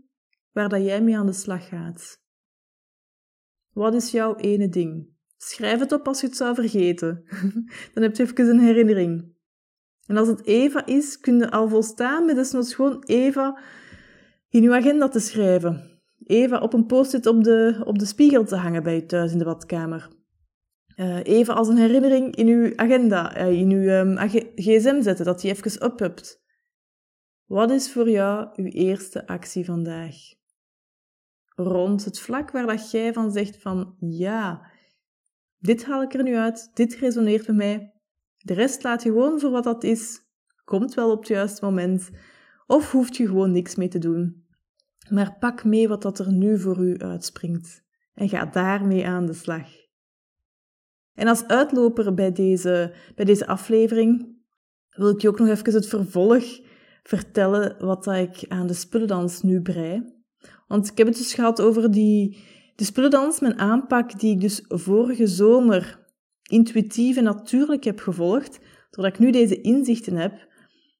waar 0.52 0.68
dat 0.68 0.84
jij 0.84 1.02
mee 1.02 1.16
aan 1.16 1.26
de 1.26 1.32
slag 1.32 1.68
gaat? 1.68 2.20
Wat 3.72 3.94
is 3.94 4.10
jouw 4.10 4.36
ene 4.36 4.68
ding? 4.68 5.16
Schrijf 5.36 5.78
het 5.78 5.92
op 5.92 6.06
als 6.06 6.20
je 6.20 6.26
het 6.26 6.36
zou 6.36 6.54
vergeten. 6.54 7.24
Dan 7.94 8.02
heb 8.02 8.16
je 8.16 8.22
even 8.22 8.48
een 8.48 8.60
herinnering. 8.60 9.36
En 10.06 10.16
als 10.16 10.28
het 10.28 10.46
Eva 10.46 10.86
is, 10.86 11.18
kun 11.18 11.38
je 11.38 11.50
al 11.50 11.68
volstaan 11.68 12.24
met 12.24 12.36
desnoods 12.36 12.74
gewoon 12.74 13.02
Eva 13.06 13.58
in 14.48 14.62
je 14.62 14.74
agenda 14.74 15.08
te 15.08 15.20
schrijven. 15.20 16.00
Eva 16.24 16.58
op 16.58 16.72
een 16.72 16.86
post-it 16.86 17.26
op 17.26 17.44
de, 17.44 17.82
op 17.84 17.98
de 17.98 18.06
spiegel 18.06 18.44
te 18.44 18.56
hangen 18.56 18.82
bij 18.82 18.94
je 18.94 19.06
thuis 19.06 19.32
in 19.32 19.38
de 19.38 19.44
badkamer. 19.44 20.08
Uh, 20.96 21.24
even 21.24 21.54
als 21.54 21.68
een 21.68 21.76
herinnering 21.76 22.36
in 22.36 22.46
uw 22.46 22.72
agenda, 22.76 23.40
uh, 23.40 23.60
in 23.60 23.70
uw 23.70 23.88
um, 23.88 24.16
gsm 24.54 25.02
zetten, 25.02 25.24
dat 25.24 25.42
je 25.42 25.48
even 25.48 25.82
ophupt. 25.82 26.46
Wat 27.48 27.70
is 27.70 27.92
voor 27.92 28.10
jou 28.10 28.48
uw 28.54 28.64
eerste 28.64 29.26
actie 29.26 29.64
vandaag? 29.64 30.14
Rond 31.54 32.04
het 32.04 32.20
vlak 32.20 32.50
waar 32.50 32.66
dat 32.66 32.90
jij 32.90 33.12
van 33.12 33.32
zegt 33.32 33.56
van 33.62 33.96
ja, 34.00 34.70
dit 35.58 35.84
haal 35.84 36.02
ik 36.02 36.14
er 36.14 36.22
nu 36.22 36.36
uit, 36.36 36.70
dit 36.74 36.94
resoneert 36.94 37.46
bij 37.46 37.54
mij, 37.54 37.92
de 38.38 38.54
rest 38.54 38.82
laat 38.82 39.02
je 39.02 39.08
gewoon 39.08 39.40
voor 39.40 39.50
wat 39.50 39.64
dat 39.64 39.84
is. 39.84 40.20
Komt 40.64 40.94
wel 40.94 41.10
op 41.10 41.18
het 41.18 41.28
juiste 41.28 41.64
moment. 41.64 42.10
Of 42.66 42.92
hoeft 42.92 43.16
je 43.16 43.26
gewoon 43.26 43.52
niks 43.52 43.74
mee 43.74 43.88
te 43.88 43.98
doen. 43.98 44.46
Maar 45.10 45.36
pak 45.38 45.64
mee 45.64 45.88
wat 45.88 46.02
dat 46.02 46.18
er 46.18 46.32
nu 46.32 46.58
voor 46.58 46.78
u 46.78 46.98
uitspringt. 46.98 47.82
En 48.14 48.28
ga 48.28 48.46
daarmee 48.46 49.06
aan 49.06 49.26
de 49.26 49.32
slag. 49.32 49.68
En 51.14 51.28
als 51.28 51.46
uitloper 51.46 52.14
bij 52.14 52.32
deze, 52.32 52.94
bij 53.14 53.24
deze 53.24 53.46
aflevering 53.46 54.36
wil 54.90 55.08
ik 55.08 55.20
je 55.20 55.28
ook 55.28 55.38
nog 55.38 55.48
even 55.48 55.74
het 55.74 55.88
vervolg 55.88 56.66
vertellen 57.08 57.76
wat 57.78 58.04
dat 58.04 58.14
ik 58.14 58.44
aan 58.48 58.66
de 58.66 58.74
spullendans 58.74 59.42
nu 59.42 59.62
brei. 59.62 60.14
Want 60.66 60.90
ik 60.90 60.98
heb 60.98 61.06
het 61.06 61.16
dus 61.16 61.34
gehad 61.34 61.60
over 61.60 61.90
die, 61.90 62.38
de 62.74 62.84
spullendans, 62.84 63.40
mijn 63.40 63.58
aanpak 63.58 64.20
die 64.20 64.34
ik 64.34 64.40
dus 64.40 64.64
vorige 64.68 65.26
zomer 65.26 66.06
intuïtief 66.50 67.16
en 67.16 67.24
natuurlijk 67.24 67.84
heb 67.84 68.00
gevolgd, 68.00 68.60
doordat 68.90 69.14
ik 69.14 69.18
nu 69.18 69.30
deze 69.30 69.60
inzichten 69.60 70.16
heb, 70.16 70.48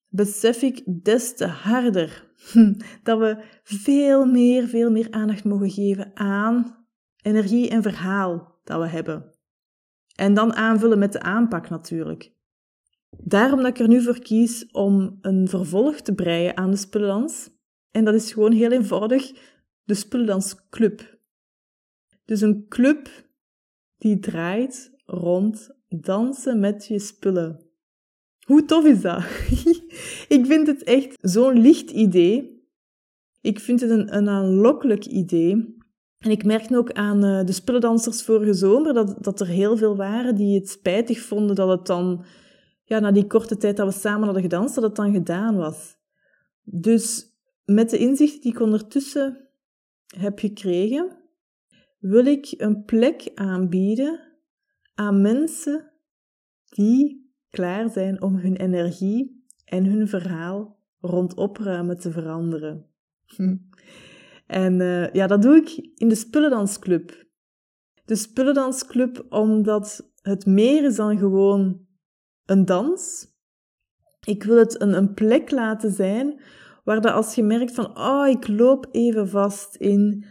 besef 0.08 0.62
ik 0.62 1.04
des 1.04 1.36
te 1.36 1.46
harder 1.46 2.32
dat 3.02 3.18
we 3.18 3.44
veel 3.62 4.26
meer, 4.26 4.68
veel 4.68 4.90
meer 4.90 5.06
aandacht 5.10 5.44
mogen 5.44 5.70
geven 5.70 6.10
aan 6.14 6.86
energie 7.22 7.68
en 7.68 7.82
verhaal 7.82 8.60
dat 8.64 8.80
we 8.80 8.86
hebben. 8.86 9.34
En 10.14 10.34
dan 10.34 10.54
aanvullen 10.54 10.98
met 10.98 11.12
de 11.12 11.20
aanpak 11.20 11.68
natuurlijk. 11.68 12.36
Daarom 13.16 13.58
dat 13.58 13.68
ik 13.68 13.78
er 13.78 13.88
nu 13.88 14.02
voor 14.02 14.18
kies 14.18 14.66
om 14.70 15.18
een 15.20 15.48
vervolg 15.48 16.00
te 16.00 16.14
breien 16.14 16.56
aan 16.56 16.70
de 16.70 16.76
spullendans. 16.76 17.50
En 17.90 18.04
dat 18.04 18.14
is 18.14 18.32
gewoon 18.32 18.52
heel 18.52 18.72
eenvoudig 18.72 19.32
de 19.84 19.94
spullendansclub. 19.94 21.18
Dus 22.24 22.40
een 22.40 22.68
club 22.68 23.08
die 23.96 24.18
draait 24.18 24.92
rond 25.04 25.70
dansen 25.88 26.60
met 26.60 26.86
je 26.86 26.98
spullen. 26.98 27.66
Hoe 28.46 28.64
tof 28.64 28.84
is 28.84 29.00
dat? 29.00 29.22
ik 30.36 30.46
vind 30.46 30.66
het 30.66 30.82
echt 30.82 31.18
zo'n 31.20 31.60
licht 31.60 31.90
idee. 31.90 32.62
Ik 33.40 33.60
vind 33.60 33.80
het 33.80 33.90
een, 33.90 34.16
een 34.16 34.28
aanlokkelijk 34.28 35.04
idee. 35.04 35.76
En 36.18 36.30
ik 36.30 36.44
merk 36.44 36.76
ook 36.76 36.92
aan 36.92 37.24
uh, 37.24 37.44
de 37.44 37.52
spullendansers 37.52 38.22
vorige 38.22 38.54
zomer 38.54 38.94
dat, 38.94 39.24
dat 39.24 39.40
er 39.40 39.46
heel 39.46 39.76
veel 39.76 39.96
waren 39.96 40.34
die 40.34 40.58
het 40.58 40.68
spijtig 40.68 41.20
vonden 41.20 41.56
dat 41.56 41.68
het 41.68 41.86
dan, 41.86 42.24
ja, 42.88 42.98
na 42.98 43.12
die 43.12 43.26
korte 43.26 43.56
tijd 43.56 43.76
dat 43.76 43.94
we 43.94 44.00
samen 44.00 44.24
hadden 44.24 44.42
gedanst, 44.42 44.74
dat 44.74 44.84
het 44.84 44.96
dan 44.96 45.12
gedaan 45.12 45.56
was. 45.56 45.96
Dus 46.62 47.36
met 47.64 47.90
de 47.90 47.98
inzichten 47.98 48.40
die 48.40 48.52
ik 48.52 48.60
ondertussen 48.60 49.48
heb 50.16 50.38
gekregen, 50.38 51.16
wil 51.98 52.26
ik 52.26 52.54
een 52.56 52.84
plek 52.84 53.30
aanbieden 53.34 54.20
aan 54.94 55.20
mensen 55.20 55.92
die 56.64 57.32
klaar 57.50 57.90
zijn 57.90 58.22
om 58.22 58.36
hun 58.36 58.56
energie 58.56 59.44
en 59.64 59.84
hun 59.84 60.08
verhaal 60.08 60.78
rond 61.00 61.34
opruimen 61.34 61.98
te 61.98 62.10
veranderen. 62.10 62.86
En 64.46 64.80
uh, 64.80 65.12
ja, 65.12 65.26
dat 65.26 65.42
doe 65.42 65.56
ik 65.56 65.90
in 65.94 66.08
de 66.08 66.14
Spullendansclub. 66.14 67.26
De 68.04 68.14
Spullendansclub 68.14 69.26
omdat 69.28 70.12
het 70.22 70.46
meer 70.46 70.84
is 70.84 70.96
dan 70.96 71.18
gewoon 71.18 71.87
een 72.50 72.64
dans. 72.64 73.26
Ik 74.24 74.42
wil 74.42 74.56
het 74.56 74.80
een, 74.80 74.92
een 74.92 75.14
plek 75.14 75.50
laten 75.50 75.90
zijn 75.90 76.40
waar 76.84 77.00
dat 77.00 77.12
als 77.12 77.34
je 77.34 77.42
merkt 77.42 77.74
van, 77.74 77.98
oh, 77.98 78.28
ik 78.28 78.48
loop 78.48 78.88
even 78.90 79.28
vast 79.28 79.74
in 79.74 80.24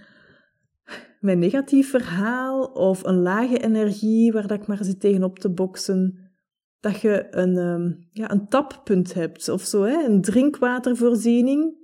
mijn 1.20 1.40
negatief 1.40 1.90
verhaal 1.90 2.64
of 2.64 3.04
een 3.04 3.22
lage 3.22 3.60
energie 3.60 4.32
waar 4.32 4.48
dat 4.48 4.62
ik 4.62 4.68
maar 4.68 4.84
zit 4.84 5.00
tegenop 5.00 5.40
te 5.40 5.54
boksen, 5.54 6.32
dat 6.80 7.02
je 7.02 7.28
een, 7.32 7.58
um, 7.58 8.08
ja, 8.12 8.32
een 8.32 8.48
tappunt 8.48 9.14
hebt 9.14 9.50
of 9.50 9.62
zo, 9.62 9.84
hè? 9.84 10.06
een 10.06 10.22
drinkwatervoorziening 10.22 11.76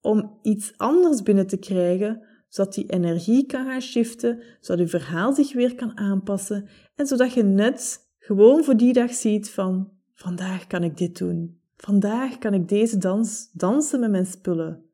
om 0.00 0.38
iets 0.42 0.72
anders 0.76 1.22
binnen 1.22 1.46
te 1.46 1.58
krijgen, 1.58 2.26
zodat 2.48 2.74
die 2.74 2.90
energie 2.90 3.46
kan 3.46 3.64
gaan 3.64 3.82
shiften, 3.82 4.42
zodat 4.60 4.90
je 4.90 4.98
verhaal 4.98 5.32
zich 5.32 5.52
weer 5.52 5.74
kan 5.74 5.98
aanpassen 5.98 6.68
en 6.94 7.06
zodat 7.06 7.32
je 7.32 7.42
net 7.42 8.05
gewoon 8.26 8.64
voor 8.64 8.76
die 8.76 8.92
dag 8.92 9.14
ziet 9.14 9.50
van 9.50 9.90
vandaag 10.14 10.66
kan 10.66 10.82
ik 10.82 10.96
dit 10.96 11.18
doen. 11.18 11.60
Vandaag 11.76 12.38
kan 12.38 12.54
ik 12.54 12.68
deze 12.68 12.98
dans 12.98 13.50
dansen 13.52 14.00
met 14.00 14.10
mijn 14.10 14.26
spullen. 14.26 14.84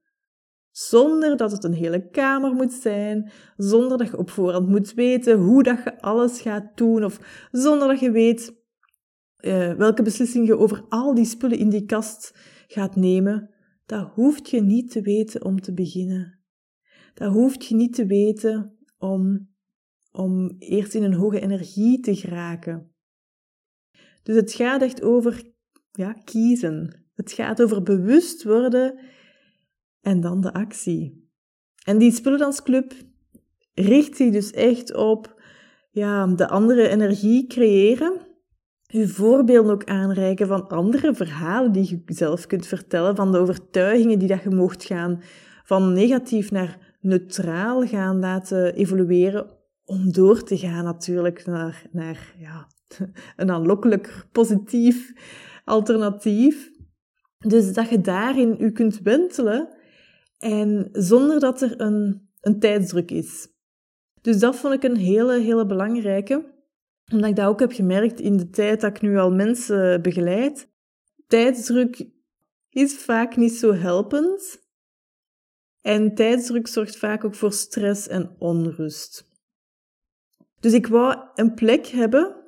Zonder 0.71 1.37
dat 1.37 1.53
het 1.53 1.65
een 1.65 1.73
hele 1.73 2.09
kamer 2.11 2.55
moet 2.55 2.73
zijn, 2.73 3.31
zonder 3.57 3.99
dat 3.99 4.07
je 4.07 4.19
op 4.19 4.31
voorhand 4.31 4.69
moet 4.69 4.95
weten 4.95 5.39
hoe 5.39 5.63
dat 5.63 5.83
je 5.85 6.01
alles 6.01 6.41
gaat 6.41 6.77
doen, 6.77 7.05
of 7.05 7.49
zonder 7.53 7.89
dat 7.89 8.01
je 8.01 8.11
weet 8.11 8.55
uh, 9.39 9.73
welke 9.73 10.03
beslissing 10.03 10.47
je 10.47 10.59
over 10.59 10.85
al 10.89 11.15
die 11.15 11.25
spullen 11.25 11.59
in 11.59 11.69
die 11.69 11.85
kast 11.85 12.35
gaat 12.67 12.97
nemen. 12.97 13.51
Dat 13.87 14.11
hoeft 14.15 14.51
je 14.51 14.61
niet 14.61 14.91
te 14.91 15.01
weten 15.01 15.45
om 15.45 15.61
te 15.61 15.75
beginnen. 15.75 16.41
Dat 17.15 17.33
hoeft 17.33 17.67
je 17.67 17.75
niet 17.75 17.95
te 17.95 18.07
weten 18.07 18.79
om, 18.99 19.49
om 20.11 20.57
eerst 20.59 20.95
in 20.95 21.03
een 21.03 21.15
hoge 21.15 21.41
energie 21.41 22.01
te 22.01 22.15
geraken. 22.15 22.92
Dus 24.23 24.37
het 24.37 24.53
gaat 24.53 24.83
echt 24.83 25.03
over 25.03 25.43
ja, 25.93 26.13
kiezen. 26.13 27.05
Het 27.15 27.33
gaat 27.33 27.63
over 27.63 27.83
bewust 27.83 28.43
worden 28.43 28.99
en 30.01 30.21
dan 30.21 30.41
de 30.41 30.53
actie. 30.53 31.31
En 31.85 31.99
die 31.99 32.13
spullendansclub 32.13 32.93
richt 33.75 34.17
zich 34.17 34.33
dus 34.33 34.51
echt 34.51 34.95
op 34.95 35.43
ja, 35.91 36.27
de 36.27 36.49
andere 36.49 36.89
energie 36.89 37.47
creëren. 37.47 38.21
Je 38.83 39.09
voorbeelden 39.09 39.73
ook 39.73 39.85
aanreiken 39.85 40.47
van 40.47 40.69
andere 40.69 41.15
verhalen 41.15 41.73
die 41.73 41.89
je 41.89 42.15
zelf 42.15 42.47
kunt 42.47 42.67
vertellen, 42.67 43.17
van 43.17 43.33
de 43.33 43.39
overtuigingen 43.39 44.19
die 44.19 44.29
dat 44.29 44.43
je 44.43 44.51
mocht 44.51 44.85
gaan 44.85 45.23
van 45.65 45.93
negatief 45.93 46.51
naar 46.51 46.97
neutraal 47.01 47.87
gaan 47.87 48.19
laten 48.19 48.75
evolueren, 48.75 49.47
om 49.85 50.13
door 50.13 50.43
te 50.43 50.59
gaan 50.59 50.85
natuurlijk 50.85 51.47
naar, 51.47 51.87
naar 51.93 52.35
ja, 52.39 52.67
een 53.37 53.51
aanlokkelijk 53.51 54.27
positief 54.33 55.13
alternatief. 55.65 56.71
Dus 57.39 57.73
dat 57.73 57.89
je 57.89 58.01
daarin 58.01 58.57
u 58.59 58.71
kunt 58.71 59.01
wentelen 59.01 59.69
en 60.39 60.89
zonder 60.93 61.41
dat 61.41 61.63
er 61.63 61.81
een, 61.81 62.29
een 62.41 62.59
tijdsdruk 62.59 63.11
is. 63.11 63.49
Dus 64.21 64.39
dat 64.39 64.57
vond 64.57 64.75
ik 64.75 64.83
een 64.83 64.97
hele, 64.97 65.41
hele 65.41 65.67
belangrijke. 65.67 66.51
Omdat 67.13 67.31
ik 67.31 67.37
dat 67.37 67.47
ook 67.47 67.61
heb 67.61 67.73
gemerkt 67.73 68.21
in 68.21 68.37
de 68.37 68.51
tijd 68.51 68.81
dat 68.81 68.97
ik 68.97 69.03
nu 69.03 69.19
al 69.19 69.31
mensen 69.31 70.03
begeleid. 70.03 70.71
Tijdsdruk 71.27 72.11
is 72.69 72.95
vaak 72.95 73.37
niet 73.37 73.53
zo 73.53 73.75
helpend. 73.75 74.61
En 75.81 76.15
tijdsdruk 76.15 76.67
zorgt 76.67 76.97
vaak 76.97 77.25
ook 77.25 77.35
voor 77.35 77.53
stress 77.53 78.09
en 78.09 78.37
onrust. 78.39 79.31
Dus 80.61 80.73
ik 80.73 80.87
wou 80.87 81.29
een 81.35 81.55
plek 81.55 81.87
hebben 81.87 82.42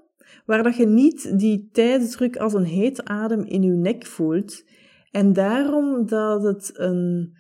waar 0.45 0.63
dat 0.63 0.77
je 0.77 0.87
niet 0.87 1.39
die 1.39 1.69
tijdsdruk 1.73 2.37
als 2.37 2.53
een 2.53 2.65
heet 2.65 3.05
adem 3.05 3.45
in 3.45 3.63
je 3.63 3.73
nek 3.73 4.07
voelt. 4.07 4.65
En 5.11 5.33
daarom 5.33 6.07
dat 6.07 6.43
het 6.43 6.71
een, 6.75 7.37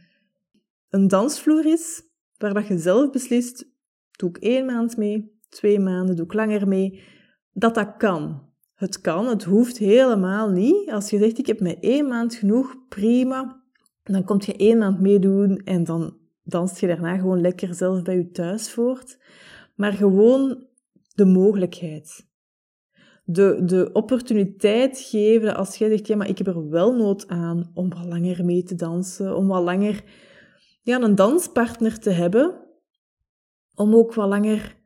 een 0.89 1.09
dansvloer 1.09 1.67
is 1.67 2.03
waar 2.39 2.55
dat 2.55 2.67
je 2.67 2.79
zelf 2.79 3.11
beslist, 3.11 3.73
doe 4.11 4.29
ik 4.29 4.37
één 4.37 4.67
maand 4.67 4.97
mee, 4.97 5.39
twee 5.49 5.81
maanden, 5.81 6.17
doe 6.17 6.25
ik 6.25 6.33
langer 6.33 6.69
mee, 6.69 7.03
dat 7.53 7.75
dat 7.75 7.97
kan. 7.97 8.53
Het 8.75 9.01
kan, 9.01 9.27
het 9.27 9.45
hoeft 9.45 9.79
helemaal 9.79 10.51
niet. 10.51 10.91
Als 10.91 11.11
je 11.11 11.19
zegt, 11.19 11.39
ik 11.39 11.47
heb 11.47 11.61
met 11.61 11.77
één 11.81 12.09
maand 12.09 12.35
genoeg, 12.35 12.89
prima. 12.89 13.63
Dan 14.03 14.25
komt 14.25 14.45
je 14.45 14.57
één 14.57 14.79
maand 14.79 15.01
meedoen 15.01 15.57
en 15.57 15.85
dan 15.85 16.17
danst 16.43 16.81
je 16.81 16.87
daarna 16.87 17.17
gewoon 17.17 17.41
lekker 17.41 17.75
zelf 17.75 18.03
bij 18.03 18.17
je 18.17 18.31
thuis 18.31 18.71
voort. 18.71 19.19
Maar 19.75 19.93
gewoon 19.93 20.67
de 21.15 21.25
mogelijkheid. 21.25 22.33
De, 23.27 23.65
de 23.65 23.91
opportuniteit 23.93 24.99
geven 24.99 25.57
als 25.57 25.77
jij 25.77 25.89
zegt, 25.89 26.07
ja, 26.07 26.17
maar 26.17 26.29
ik 26.29 26.39
heb 26.39 26.47
er 26.47 26.69
wel 26.69 26.97
nood 26.97 27.29
aan 27.29 27.71
om 27.75 27.89
wat 27.89 28.05
langer 28.05 28.45
mee 28.45 28.63
te 28.63 28.75
dansen, 28.75 29.37
om 29.37 29.47
wat 29.47 29.63
langer 29.63 30.05
ja, 30.83 31.01
een 31.01 31.15
danspartner 31.15 31.99
te 31.99 32.11
hebben, 32.11 32.61
om 33.75 33.95
ook 33.95 34.15
wat 34.15 34.29
langer 34.29 34.77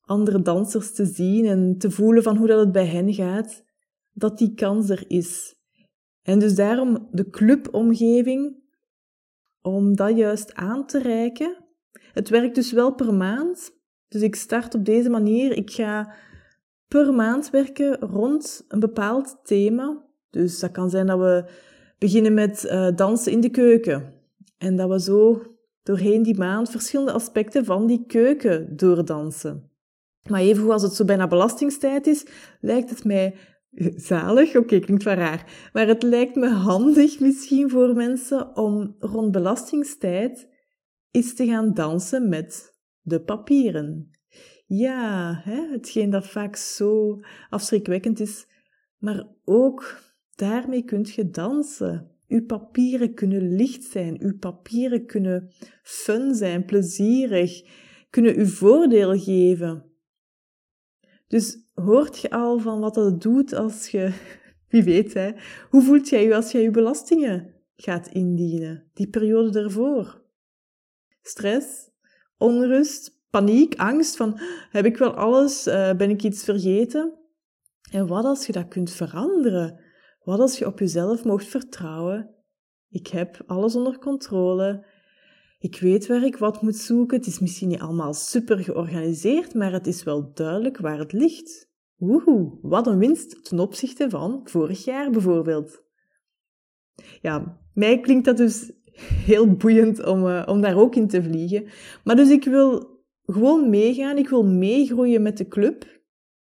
andere 0.00 0.42
dansers 0.42 0.92
te 0.92 1.04
zien 1.04 1.44
en 1.44 1.78
te 1.78 1.90
voelen 1.90 2.22
van 2.22 2.36
hoe 2.36 2.46
dat 2.46 2.60
het 2.60 2.72
bij 2.72 2.86
hen 2.86 3.14
gaat, 3.14 3.64
dat 4.12 4.38
die 4.38 4.54
kans 4.54 4.90
er 4.90 5.04
is. 5.10 5.54
En 6.22 6.38
dus 6.38 6.54
daarom 6.54 7.08
de 7.10 7.30
clubomgeving, 7.30 8.64
om 9.62 9.96
dat 9.96 10.16
juist 10.16 10.54
aan 10.54 10.86
te 10.86 10.98
reiken. 10.98 11.64
Het 12.12 12.28
werkt 12.28 12.54
dus 12.54 12.72
wel 12.72 12.94
per 12.94 13.14
maand. 13.14 13.70
Dus 14.08 14.22
ik 14.22 14.34
start 14.34 14.74
op 14.74 14.84
deze 14.84 15.10
manier. 15.10 15.56
Ik 15.56 15.70
ga 15.70 16.14
per 17.04 17.14
maand 17.14 17.50
werken 17.50 17.98
rond 17.98 18.64
een 18.68 18.80
bepaald 18.80 19.38
thema. 19.42 20.04
Dus 20.30 20.58
dat 20.58 20.70
kan 20.70 20.90
zijn 20.90 21.06
dat 21.06 21.18
we 21.18 21.44
beginnen 21.98 22.34
met 22.34 22.64
uh, 22.64 22.88
dansen 22.94 23.32
in 23.32 23.40
de 23.40 23.50
keuken. 23.50 24.12
En 24.58 24.76
dat 24.76 24.88
we 24.88 25.00
zo 25.00 25.42
doorheen 25.82 26.22
die 26.22 26.38
maand 26.38 26.70
verschillende 26.70 27.12
aspecten 27.12 27.64
van 27.64 27.86
die 27.86 28.04
keuken 28.06 28.76
doordansen. 28.76 29.70
Maar 30.28 30.40
even 30.40 30.70
als 30.70 30.82
het 30.82 30.92
zo 30.94 31.04
bijna 31.04 31.26
belastingstijd 31.26 32.06
is, 32.06 32.26
lijkt 32.60 32.90
het 32.90 33.04
mij 33.04 33.34
zalig. 33.96 34.56
Oké, 34.56 34.78
klinkt 34.78 35.04
wel 35.04 35.14
raar. 35.14 35.70
Maar 35.72 35.86
het 35.86 36.02
lijkt 36.02 36.34
me 36.34 36.48
handig 36.48 37.20
misschien 37.20 37.70
voor 37.70 37.94
mensen 37.94 38.56
om 38.56 38.94
rond 38.98 39.32
belastingstijd 39.32 40.48
eens 41.10 41.34
te 41.34 41.46
gaan 41.46 41.74
dansen 41.74 42.28
met 42.28 42.78
de 43.00 43.20
papieren. 43.20 44.15
Ja, 44.66 45.40
hè, 45.44 45.68
hetgeen 45.70 46.10
dat 46.10 46.26
vaak 46.26 46.56
zo 46.56 47.20
afschrikwekkend 47.50 48.20
is, 48.20 48.46
maar 48.98 49.26
ook 49.44 50.02
daarmee 50.34 50.84
kunt 50.84 51.10
je 51.10 51.30
dansen. 51.30 52.10
Uw 52.28 52.46
papieren 52.46 53.14
kunnen 53.14 53.56
licht 53.56 53.84
zijn, 53.84 54.22
uw 54.22 54.38
papieren 54.38 55.06
kunnen 55.06 55.52
fun 55.82 56.34
zijn, 56.34 56.64
plezierig, 56.64 57.62
kunnen 58.10 58.38
u 58.38 58.46
voordeel 58.46 59.18
geven. 59.18 59.84
Dus 61.28 61.58
hoort 61.74 62.18
je 62.18 62.30
al 62.30 62.58
van 62.58 62.80
wat 62.80 62.94
dat 62.94 63.22
doet 63.22 63.52
als 63.52 63.88
je, 63.88 64.12
wie 64.68 64.82
weet 64.82 65.14
hè, 65.14 65.32
hoe 65.70 65.82
voelt 65.82 66.08
jij 66.08 66.24
je 66.24 66.34
als 66.34 66.52
jij 66.52 66.62
je 66.62 66.70
belastingen 66.70 67.54
gaat 67.76 68.06
indienen, 68.06 68.90
die 68.94 69.08
periode 69.08 69.60
ervoor? 69.60 70.24
Stress, 71.22 71.90
onrust, 72.38 73.15
paniek, 73.36 73.74
angst 73.74 74.16
van, 74.16 74.38
heb 74.70 74.84
ik 74.84 74.96
wel 74.96 75.14
alles, 75.14 75.66
uh, 75.66 75.92
ben 75.92 76.10
ik 76.10 76.22
iets 76.22 76.44
vergeten? 76.44 77.12
En 77.90 78.06
wat 78.06 78.24
als 78.24 78.46
je 78.46 78.52
dat 78.52 78.68
kunt 78.68 78.90
veranderen? 78.90 79.80
Wat 80.22 80.40
als 80.40 80.58
je 80.58 80.66
op 80.66 80.78
jezelf 80.78 81.24
mocht 81.24 81.46
vertrouwen? 81.46 82.34
Ik 82.88 83.06
heb 83.06 83.42
alles 83.46 83.76
onder 83.76 83.98
controle. 83.98 84.86
Ik 85.58 85.80
weet 85.80 86.06
waar 86.06 86.24
ik 86.24 86.36
wat 86.36 86.62
moet 86.62 86.76
zoeken. 86.76 87.16
Het 87.16 87.26
is 87.26 87.38
misschien 87.38 87.68
niet 87.68 87.80
allemaal 87.80 88.14
super 88.14 88.58
georganiseerd, 88.58 89.54
maar 89.54 89.72
het 89.72 89.86
is 89.86 90.02
wel 90.02 90.32
duidelijk 90.34 90.78
waar 90.78 90.98
het 90.98 91.12
ligt. 91.12 91.68
Woehoe, 91.96 92.58
wat 92.62 92.86
een 92.86 92.98
winst 92.98 93.44
ten 93.44 93.58
opzichte 93.58 94.10
van 94.10 94.40
vorig 94.44 94.84
jaar 94.84 95.10
bijvoorbeeld. 95.10 95.82
Ja, 97.20 97.60
mij 97.74 98.00
klinkt 98.00 98.24
dat 98.24 98.36
dus 98.36 98.72
heel 99.30 99.54
boeiend 99.54 100.04
om, 100.04 100.26
uh, 100.26 100.42
om 100.46 100.60
daar 100.60 100.76
ook 100.76 100.94
in 100.94 101.08
te 101.08 101.22
vliegen. 101.22 101.68
Maar 102.04 102.16
dus 102.16 102.30
ik 102.30 102.44
wil 102.44 102.95
gewoon 103.26 103.70
meegaan, 103.70 104.18
ik 104.18 104.28
wil 104.28 104.44
meegroeien 104.44 105.22
met 105.22 105.36
de 105.36 105.48
club. 105.48 105.84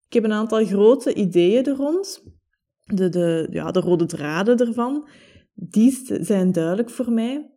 Ik 0.07 0.13
heb 0.13 0.23
een 0.23 0.33
aantal 0.33 0.65
grote 0.65 1.13
ideeën 1.13 1.65
er 1.65 1.75
rond. 1.75 2.23
De, 2.83 3.09
de, 3.09 3.47
ja, 3.51 3.71
de 3.71 3.79
rode 3.79 4.05
draden 4.05 4.57
ervan, 4.57 5.07
die 5.53 6.01
zijn 6.21 6.51
duidelijk 6.51 6.89
voor 6.89 7.11
mij. 7.11 7.51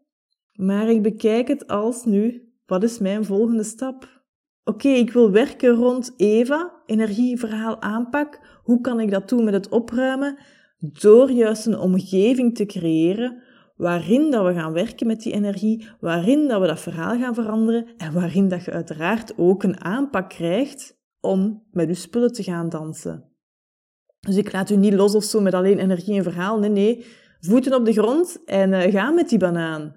Maar 0.52 0.88
ik 0.88 1.02
bekijk 1.02 1.48
het 1.48 1.66
als 1.66 2.04
nu, 2.04 2.52
wat 2.66 2.82
is 2.82 2.98
mijn 2.98 3.24
volgende 3.24 3.62
stap? 3.62 4.22
Oké, 4.64 4.88
ik 4.88 5.12
wil 5.12 5.30
werken 5.30 5.70
rond 5.70 6.14
Eva, 6.16 6.82
energieverhaal 6.86 7.80
aanpak. 7.80 8.60
Hoe 8.62 8.80
kan 8.80 9.00
ik 9.00 9.10
dat 9.10 9.28
doen 9.28 9.44
met 9.44 9.54
het 9.54 9.68
opruimen? 9.68 10.38
Door 10.78 11.30
juist 11.30 11.66
een 11.66 11.78
omgeving 11.78 12.54
te 12.54 12.66
creëren 12.66 13.42
waarin 13.82 14.30
dat 14.30 14.46
we 14.46 14.54
gaan 14.54 14.72
werken 14.72 15.06
met 15.06 15.22
die 15.22 15.32
energie, 15.32 15.88
waarin 16.00 16.48
dat 16.48 16.60
we 16.60 16.66
dat 16.66 16.80
verhaal 16.80 17.18
gaan 17.18 17.34
veranderen 17.34 17.86
en 17.96 18.12
waarin 18.12 18.48
dat 18.48 18.64
je 18.64 18.70
uiteraard 18.70 19.38
ook 19.38 19.62
een 19.62 19.80
aanpak 19.80 20.28
krijgt 20.28 20.98
om 21.20 21.62
met 21.70 21.88
je 21.88 21.94
spullen 21.94 22.32
te 22.32 22.42
gaan 22.42 22.68
dansen. 22.68 23.24
Dus 24.20 24.36
ik 24.36 24.52
laat 24.52 24.70
u 24.70 24.76
niet 24.76 24.92
los 24.92 25.14
of 25.14 25.24
zo 25.24 25.40
met 25.40 25.54
alleen 25.54 25.78
energie 25.78 26.16
en 26.16 26.22
verhaal. 26.22 26.58
Nee, 26.58 26.70
nee. 26.70 27.04
Voeten 27.40 27.74
op 27.74 27.84
de 27.84 27.92
grond 27.92 28.44
en 28.44 28.72
uh, 28.72 28.80
ga 28.80 29.10
met 29.10 29.28
die 29.28 29.38
banaan. 29.38 29.96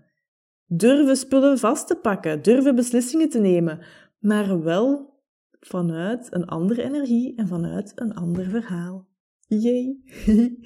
Durven 0.65 1.17
spullen 1.17 1.57
vast 1.57 1.87
te 1.87 1.95
pakken, 1.95 2.41
durven 2.41 2.75
beslissingen 2.75 3.29
te 3.29 3.39
nemen, 3.39 3.79
maar 4.19 4.63
wel 4.63 5.13
vanuit 5.59 6.27
een 6.29 6.45
andere 6.45 6.83
energie 6.83 7.35
en 7.35 7.47
vanuit 7.47 7.91
een 7.95 8.13
ander 8.13 8.49
verhaal. 8.49 9.07
Jee. 9.47 10.03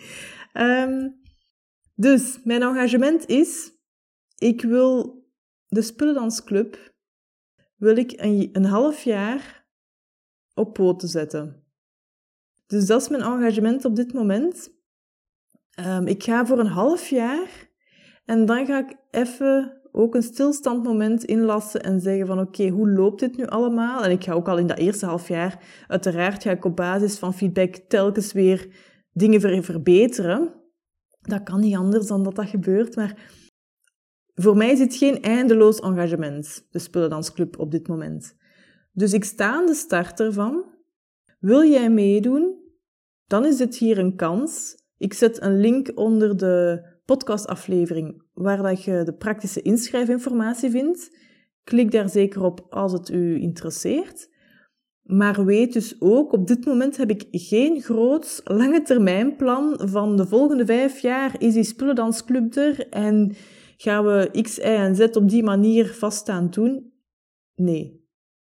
um, 0.53 1.19
dus 1.99 2.39
mijn 2.43 2.61
engagement 2.61 3.25
is, 3.27 3.71
ik 4.37 4.61
wil 4.61 5.23
de 5.67 5.81
Spullendansclub, 5.81 6.93
wil 7.75 7.97
ik 7.97 8.13
een, 8.15 8.49
een 8.51 8.65
half 8.65 9.03
jaar 9.03 9.67
op 10.53 10.73
poten 10.73 11.07
zetten. 11.07 11.63
Dus 12.67 12.85
dat 12.85 13.01
is 13.01 13.09
mijn 13.09 13.23
engagement 13.23 13.85
op 13.85 13.95
dit 13.95 14.13
moment. 14.13 14.71
Um, 15.79 16.07
ik 16.07 16.23
ga 16.23 16.45
voor 16.45 16.59
een 16.59 16.65
half 16.65 17.07
jaar 17.07 17.69
en 18.25 18.45
dan 18.45 18.65
ga 18.65 18.79
ik 18.79 18.95
even 19.11 19.81
ook 19.91 20.15
een 20.15 20.23
stilstandmoment 20.23 21.23
inlassen 21.23 21.83
en 21.83 21.99
zeggen 21.99 22.27
van 22.27 22.39
oké, 22.39 22.67
hoe 22.67 22.89
loopt 22.89 23.19
dit 23.19 23.37
nu 23.37 23.45
allemaal? 23.45 24.03
En 24.03 24.11
ik 24.11 24.23
ga 24.23 24.33
ook 24.33 24.47
al 24.47 24.57
in 24.57 24.67
dat 24.67 24.77
eerste 24.77 25.05
half 25.05 25.27
jaar, 25.27 25.83
uiteraard 25.87 26.43
ga 26.43 26.51
ik 26.51 26.65
op 26.65 26.75
basis 26.75 27.17
van 27.17 27.33
feedback 27.33 27.75
telkens 27.75 28.33
weer 28.33 28.67
dingen 29.13 29.63
verbeteren. 29.63 30.58
Dat 31.21 31.43
kan 31.43 31.59
niet 31.59 31.75
anders 31.75 32.07
dan 32.07 32.23
dat 32.23 32.35
dat 32.35 32.49
gebeurt, 32.49 32.95
maar 32.95 33.31
voor 34.35 34.57
mij 34.57 34.71
is 34.71 34.79
het 34.79 34.95
geen 34.95 35.21
eindeloos 35.21 35.79
engagement, 35.79 36.67
de 36.69 36.79
Spullendansclub 36.79 37.59
op 37.59 37.71
dit 37.71 37.87
moment. 37.87 38.35
Dus 38.91 39.13
ik 39.13 39.23
sta 39.23 39.51
aan 39.51 39.65
de 39.65 39.73
start 39.73 40.19
ervan. 40.19 40.65
Wil 41.39 41.63
jij 41.63 41.89
meedoen? 41.89 42.57
Dan 43.25 43.45
is 43.45 43.57
dit 43.57 43.75
hier 43.75 43.97
een 43.97 44.15
kans. 44.15 44.75
Ik 44.97 45.13
zet 45.13 45.41
een 45.41 45.59
link 45.59 45.91
onder 45.95 46.37
de 46.37 46.83
podcastaflevering 47.05 48.23
waar 48.33 48.61
dat 48.61 48.83
je 48.83 49.01
de 49.03 49.13
praktische 49.13 49.61
inschrijfinformatie 49.61 50.69
vindt. 50.69 51.17
Klik 51.63 51.91
daar 51.91 52.09
zeker 52.09 52.43
op 52.43 52.65
als 52.69 52.91
het 52.91 53.09
u 53.09 53.41
interesseert. 53.41 54.29
Maar 55.11 55.45
weet 55.45 55.73
dus 55.73 56.01
ook, 56.01 56.31
op 56.31 56.47
dit 56.47 56.65
moment 56.65 56.97
heb 56.97 57.09
ik 57.09 57.27
geen 57.31 57.81
groot 57.81 58.41
lange 58.43 58.81
termijn 58.81 59.35
plan 59.35 59.79
van 59.89 60.17
de 60.17 60.27
volgende 60.27 60.65
vijf 60.65 60.99
jaar 60.99 61.41
is 61.41 61.53
die 61.53 61.63
spullendansclub 61.63 62.55
er 62.55 62.89
en 62.89 63.35
gaan 63.77 64.05
we 64.05 64.41
X, 64.41 64.57
Y 64.57 64.61
en 64.61 64.95
Z 64.95 64.99
op 64.99 65.29
die 65.29 65.43
manier 65.43 65.93
vaststaan 65.93 66.49
doen. 66.49 66.93
Nee. 67.55 68.07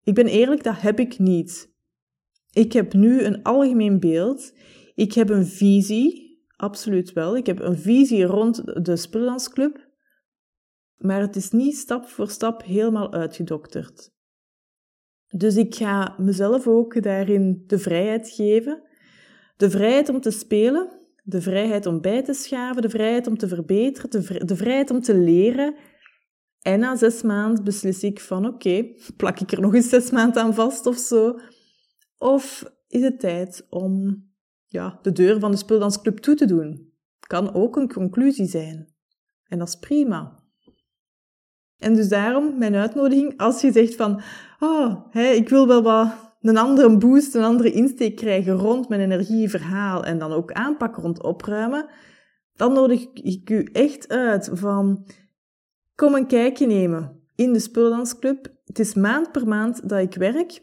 Ik 0.03 0.13
ben 0.13 0.27
eerlijk, 0.27 0.63
dat 0.63 0.81
heb 0.81 0.99
ik 0.99 1.19
niet. 1.19 1.73
Ik 2.51 2.73
heb 2.73 2.93
nu 2.93 3.21
een 3.21 3.43
algemeen 3.43 3.99
beeld. 3.99 4.53
Ik 4.95 5.13
heb 5.13 5.29
een 5.29 5.45
visie 5.45 6.25
Absoluut 6.55 7.13
wel. 7.13 7.37
Ik 7.37 7.45
heb 7.45 7.59
een 7.59 7.77
visie 7.77 8.23
rond 8.23 8.85
de 8.85 8.95
Spullendansclub, 8.95 9.89
maar 10.95 11.21
het 11.21 11.35
is 11.35 11.51
niet 11.51 11.77
stap 11.77 12.05
voor 12.05 12.29
stap 12.29 12.63
helemaal 12.63 13.13
uitgedokterd. 13.13 14.13
Dus 15.29 15.55
ik 15.55 15.75
ga 15.75 16.15
mezelf 16.17 16.67
ook 16.67 17.03
daarin 17.03 17.63
de 17.67 17.79
vrijheid 17.79 18.29
geven. 18.29 18.81
De 19.57 19.69
vrijheid 19.69 20.09
om 20.09 20.21
te 20.21 20.31
spelen, 20.31 20.99
de 21.23 21.41
vrijheid 21.41 21.85
om 21.85 22.01
bij 22.01 22.23
te 22.23 22.33
schaven, 22.33 22.81
de 22.81 22.89
vrijheid 22.89 23.27
om 23.27 23.37
te 23.37 23.47
verbeteren, 23.47 24.09
de, 24.47 24.55
vrijheid 24.55 24.91
om 24.91 25.01
te 25.01 25.17
leren. 25.17 25.75
En 26.61 26.79
na 26.79 26.95
zes 26.95 27.21
maanden 27.21 27.63
beslis 27.63 28.03
ik 28.03 28.19
van 28.19 28.45
oké, 28.45 28.85
plak 29.17 29.39
ik 29.39 29.51
er 29.51 29.61
nog 29.61 29.73
eens 29.73 29.89
zes 29.89 30.11
maanden 30.11 30.43
aan 30.43 30.53
vast 30.53 30.85
of 30.85 30.97
zo? 30.97 31.39
Of 32.17 32.73
is 32.87 33.01
het 33.01 33.19
tijd 33.19 33.65
om 33.69 34.23
ja, 34.67 34.99
de 35.01 35.11
deur 35.11 35.39
van 35.39 35.51
de 35.51 35.57
speeldansclub 35.57 36.17
toe 36.17 36.35
te 36.35 36.45
doen. 36.45 36.93
Kan 37.19 37.53
ook 37.53 37.75
een 37.75 37.93
conclusie 37.93 38.47
zijn. 38.47 38.93
En 39.43 39.59
dat 39.59 39.67
is 39.67 39.75
prima. 39.75 40.43
En 41.79 41.93
dus 41.93 42.09
daarom 42.09 42.57
mijn 42.57 42.75
uitnodiging, 42.75 43.37
als 43.37 43.61
je 43.61 43.71
zegt 43.71 43.95
van, 43.95 44.21
oh, 44.59 45.05
ik 45.13 45.49
wil 45.49 45.67
wel 45.67 45.81
wat 45.81 46.07
een 46.41 46.57
andere 46.57 46.97
boost, 46.97 47.35
een 47.35 47.43
andere 47.43 47.71
insteek 47.71 48.15
krijgen 48.15 48.53
rond 48.53 48.89
mijn 48.89 49.01
energieverhaal 49.01 50.03
en 50.03 50.17
dan 50.17 50.31
ook 50.31 50.51
aanpak 50.51 50.95
rond 50.95 51.23
opruimen, 51.23 51.89
dan 52.55 52.73
nodig 52.73 53.07
ik 53.13 53.49
u 53.49 53.69
echt 53.71 54.09
uit 54.09 54.49
van, 54.53 55.05
kom 55.95 56.15
een 56.15 56.27
kijkje 56.27 56.67
nemen 56.67 57.21
in 57.35 57.53
de 57.53 57.59
Spullendansclub. 57.59 58.53
Het 58.65 58.79
is 58.79 58.93
maand 58.93 59.31
per 59.31 59.47
maand 59.47 59.89
dat 59.89 59.99
ik 59.99 60.15
werk. 60.15 60.51
Je 60.51 60.61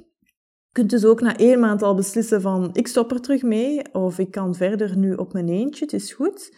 kunt 0.73 0.91
dus 0.91 1.05
ook 1.05 1.21
na 1.21 1.37
één 1.37 1.61
maand 1.61 1.83
al 1.83 1.95
beslissen 1.95 2.41
van, 2.41 2.71
ik 2.73 2.87
stop 2.87 3.11
er 3.11 3.21
terug 3.21 3.43
mee, 3.43 3.95
of 3.95 4.19
ik 4.19 4.31
kan 4.31 4.55
verder 4.55 4.97
nu 4.97 5.15
op 5.15 5.33
mijn 5.33 5.49
eentje, 5.49 5.85
het 5.85 5.95
is 5.95 6.13
goed. 6.13 6.57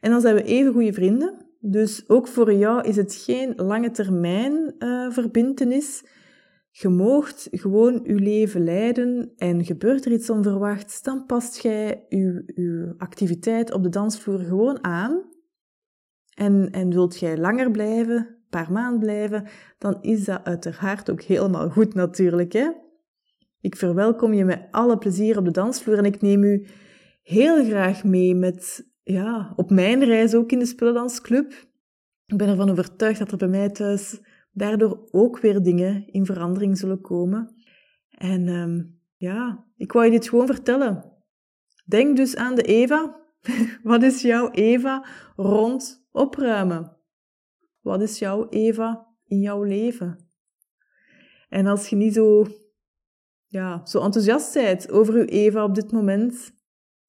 En 0.00 0.10
dan 0.10 0.20
zijn 0.20 0.34
we 0.34 0.42
even 0.42 0.72
goede 0.72 0.92
vrienden. 0.92 1.51
Dus 1.64 2.08
ook 2.08 2.28
voor 2.28 2.52
jou 2.52 2.88
is 2.88 2.96
het 2.96 3.14
geen 3.14 3.52
lange 3.56 3.90
termijn 3.90 4.74
uh, 4.78 5.10
verbintenis. 5.10 6.04
Je 6.70 6.88
moogt 6.88 7.48
gewoon 7.50 8.00
je 8.04 8.14
leven 8.14 8.64
leiden 8.64 9.32
en 9.36 9.64
gebeurt 9.64 10.04
er 10.04 10.12
iets 10.12 10.30
onverwachts, 10.30 11.02
dan 11.02 11.26
past 11.26 11.62
jij 11.62 12.06
je, 12.08 12.94
activiteit 12.98 13.72
op 13.72 13.82
de 13.82 13.88
dansvloer 13.88 14.38
gewoon 14.38 14.84
aan. 14.84 15.30
En, 16.34 16.70
en 16.70 16.90
wilt 16.90 17.18
jij 17.18 17.38
langer 17.38 17.70
blijven, 17.70 18.16
een 18.16 18.46
paar 18.50 18.72
maanden 18.72 19.00
blijven, 19.00 19.46
dan 19.78 19.98
is 20.00 20.24
dat 20.24 20.44
uiteraard 20.44 21.10
ook 21.10 21.22
helemaal 21.22 21.70
goed 21.70 21.94
natuurlijk. 21.94 22.52
Hè? 22.52 22.70
Ik 23.60 23.76
verwelkom 23.76 24.32
je 24.32 24.44
met 24.44 24.68
alle 24.70 24.98
plezier 24.98 25.38
op 25.38 25.44
de 25.44 25.50
dansvloer 25.50 25.98
en 25.98 26.04
ik 26.04 26.20
neem 26.20 26.42
u 26.44 26.66
heel 27.22 27.64
graag 27.64 28.04
mee 28.04 28.34
met, 28.34 28.91
ja, 29.02 29.52
op 29.56 29.70
mijn 29.70 30.04
reis 30.04 30.34
ook 30.34 30.52
in 30.52 30.58
de 30.58 30.66
Spullendansclub. 30.66 31.52
Ik 32.26 32.36
ben 32.36 32.48
ervan 32.48 32.70
overtuigd 32.70 33.18
dat 33.18 33.30
er 33.30 33.36
bij 33.36 33.48
mij 33.48 33.70
thuis 33.70 34.20
daardoor 34.52 35.08
ook 35.10 35.38
weer 35.38 35.62
dingen 35.62 36.06
in 36.06 36.26
verandering 36.26 36.78
zullen 36.78 37.00
komen. 37.00 37.54
En 38.10 38.48
um, 38.48 39.00
ja, 39.16 39.66
ik 39.76 39.92
wou 39.92 40.04
je 40.04 40.10
dit 40.10 40.28
gewoon 40.28 40.46
vertellen. 40.46 41.12
Denk 41.84 42.16
dus 42.16 42.36
aan 42.36 42.54
de 42.54 42.62
Eva. 42.62 43.20
Wat 43.82 44.02
is 44.02 44.22
jouw 44.22 44.50
Eva 44.50 45.06
rond 45.36 46.06
opruimen? 46.10 46.96
Wat 47.80 48.02
is 48.02 48.18
jouw 48.18 48.48
Eva 48.48 49.06
in 49.24 49.40
jouw 49.40 49.62
leven? 49.62 50.30
En 51.48 51.66
als 51.66 51.88
je 51.88 51.96
niet 51.96 52.14
zo, 52.14 52.46
ja, 53.46 53.86
zo 53.86 54.00
enthousiast 54.00 54.54
bent 54.54 54.90
over 54.90 55.14
uw 55.14 55.24
Eva 55.24 55.64
op 55.64 55.74
dit 55.74 55.92
moment, 55.92 56.52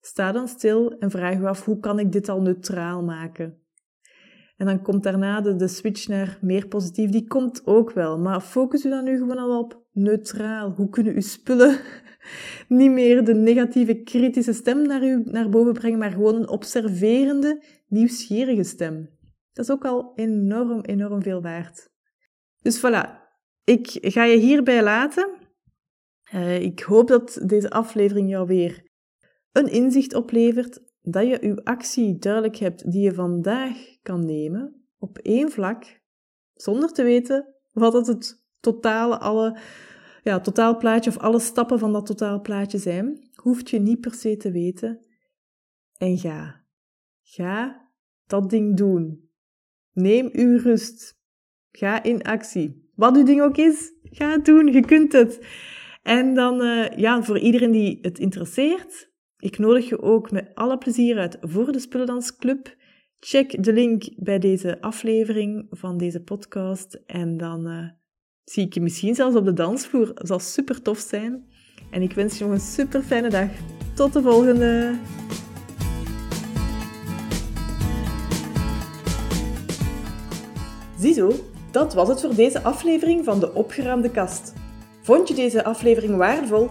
sta 0.06 0.32
dan 0.32 0.48
stil 0.48 0.98
en 0.98 1.10
vraag 1.10 1.38
je 1.38 1.48
af 1.48 1.64
hoe 1.64 1.80
kan 1.80 1.98
ik 1.98 2.12
dit 2.12 2.28
al 2.28 2.40
neutraal 2.40 3.02
maken? 3.02 3.58
En 4.56 4.66
dan 4.66 4.82
komt 4.82 5.02
daarna 5.02 5.40
de, 5.40 5.56
de 5.56 5.68
switch 5.68 6.08
naar 6.08 6.38
meer 6.40 6.66
positief. 6.66 7.10
Die 7.10 7.26
komt 7.26 7.66
ook 7.66 7.92
wel. 7.92 8.18
Maar 8.18 8.40
focus 8.40 8.84
u 8.84 8.90
dan 8.90 9.04
nu 9.04 9.18
gewoon 9.18 9.38
al 9.38 9.58
op 9.58 9.86
neutraal. 9.92 10.70
Hoe 10.70 10.88
kunnen 10.88 11.14
uw 11.14 11.20
spullen 11.20 11.78
niet 12.68 12.90
meer 12.90 13.24
de 13.24 13.34
negatieve, 13.34 14.02
kritische 14.02 14.52
stem 14.52 14.86
naar, 14.86 15.04
u, 15.04 15.22
naar 15.24 15.48
boven 15.48 15.72
brengen, 15.72 15.98
maar 15.98 16.10
gewoon 16.10 16.34
een 16.34 16.48
observerende, 16.48 17.62
nieuwsgierige 17.86 18.62
stem. 18.62 19.10
Dat 19.52 19.64
is 19.64 19.70
ook 19.70 19.84
al 19.84 20.12
enorm, 20.14 20.80
enorm 20.80 21.22
veel 21.22 21.42
waard. 21.42 21.90
Dus 22.62 22.78
voilà. 22.78 23.22
Ik 23.64 23.98
ga 24.00 24.24
je 24.24 24.36
hierbij 24.36 24.82
laten. 24.82 25.28
Uh, 26.34 26.60
ik 26.60 26.80
hoop 26.80 27.08
dat 27.08 27.42
deze 27.46 27.70
aflevering 27.70 28.30
jou 28.30 28.46
weer 28.46 28.83
een 29.54 29.68
inzicht 29.68 30.14
oplevert 30.14 30.82
dat 31.02 31.22
je 31.22 31.38
je 31.46 31.64
actie 31.64 32.18
duidelijk 32.18 32.56
hebt 32.56 32.90
die 32.90 33.02
je 33.02 33.14
vandaag 33.14 33.76
kan 34.02 34.24
nemen 34.24 34.86
op 34.98 35.18
één 35.18 35.50
vlak, 35.50 36.00
zonder 36.54 36.92
te 36.92 37.02
weten 37.02 37.54
wat 37.72 37.92
het, 37.92 38.06
het 38.06 38.44
totale, 38.60 39.18
alle, 39.18 39.58
ja, 40.22 40.40
totaalplaatje 40.40 41.10
of 41.10 41.18
alle 41.18 41.38
stappen 41.38 41.78
van 41.78 41.92
dat 41.92 42.06
totaalplaatje 42.06 42.78
zijn, 42.78 43.28
hoeft 43.34 43.70
je 43.70 43.78
niet 43.78 44.00
per 44.00 44.14
se 44.14 44.36
te 44.36 44.50
weten. 44.50 45.06
En 45.96 46.18
ga. 46.18 46.64
Ga 47.22 47.88
dat 48.26 48.50
ding 48.50 48.76
doen. 48.76 49.30
Neem 49.92 50.28
uw 50.32 50.58
rust. 50.58 51.18
Ga 51.70 52.02
in 52.02 52.22
actie. 52.22 52.90
Wat 52.94 53.16
uw 53.16 53.24
ding 53.24 53.42
ook 53.42 53.56
is, 53.56 53.92
ga 54.02 54.30
het 54.30 54.44
doen. 54.44 54.66
Je 54.66 54.80
kunt 54.80 55.12
het. 55.12 55.46
En 56.02 56.34
dan, 56.34 56.62
uh, 56.62 56.88
ja, 56.88 57.22
voor 57.22 57.38
iedereen 57.38 57.70
die 57.70 57.98
het 58.02 58.18
interesseert, 58.18 59.12
ik 59.44 59.58
nodig 59.58 59.88
je 59.88 60.02
ook 60.02 60.30
met 60.30 60.50
alle 60.54 60.78
plezier 60.78 61.18
uit 61.18 61.38
voor 61.40 61.72
de 61.72 61.78
Spullendansclub. 61.78 62.76
Check 63.20 63.62
de 63.62 63.72
link 63.72 64.04
bij 64.16 64.38
deze 64.38 64.80
aflevering 64.80 65.66
van 65.70 65.98
deze 65.98 66.22
podcast 66.22 66.98
en 67.06 67.36
dan 67.36 67.68
uh, 67.68 67.88
zie 68.44 68.66
ik 68.66 68.74
je 68.74 68.80
misschien 68.80 69.14
zelfs 69.14 69.36
op 69.36 69.44
de 69.44 69.52
dansvloer. 69.52 70.10
Zal 70.14 70.38
super 70.38 70.82
tof 70.82 70.98
zijn. 70.98 71.44
En 71.90 72.02
ik 72.02 72.12
wens 72.12 72.38
je 72.38 72.44
nog 72.44 72.52
een 72.52 72.60
super 72.60 73.02
fijne 73.02 73.28
dag. 73.28 73.48
Tot 73.94 74.12
de 74.12 74.22
volgende! 74.22 74.98
Ziezo, 80.98 81.32
dat 81.70 81.94
was 81.94 82.08
het 82.08 82.20
voor 82.20 82.34
deze 82.34 82.62
aflevering 82.62 83.24
van 83.24 83.40
de 83.40 83.54
Opgeruimde 83.54 84.10
Kast. 84.10 84.52
Vond 85.02 85.28
je 85.28 85.34
deze 85.34 85.64
aflevering 85.64 86.16
waardevol? 86.16 86.70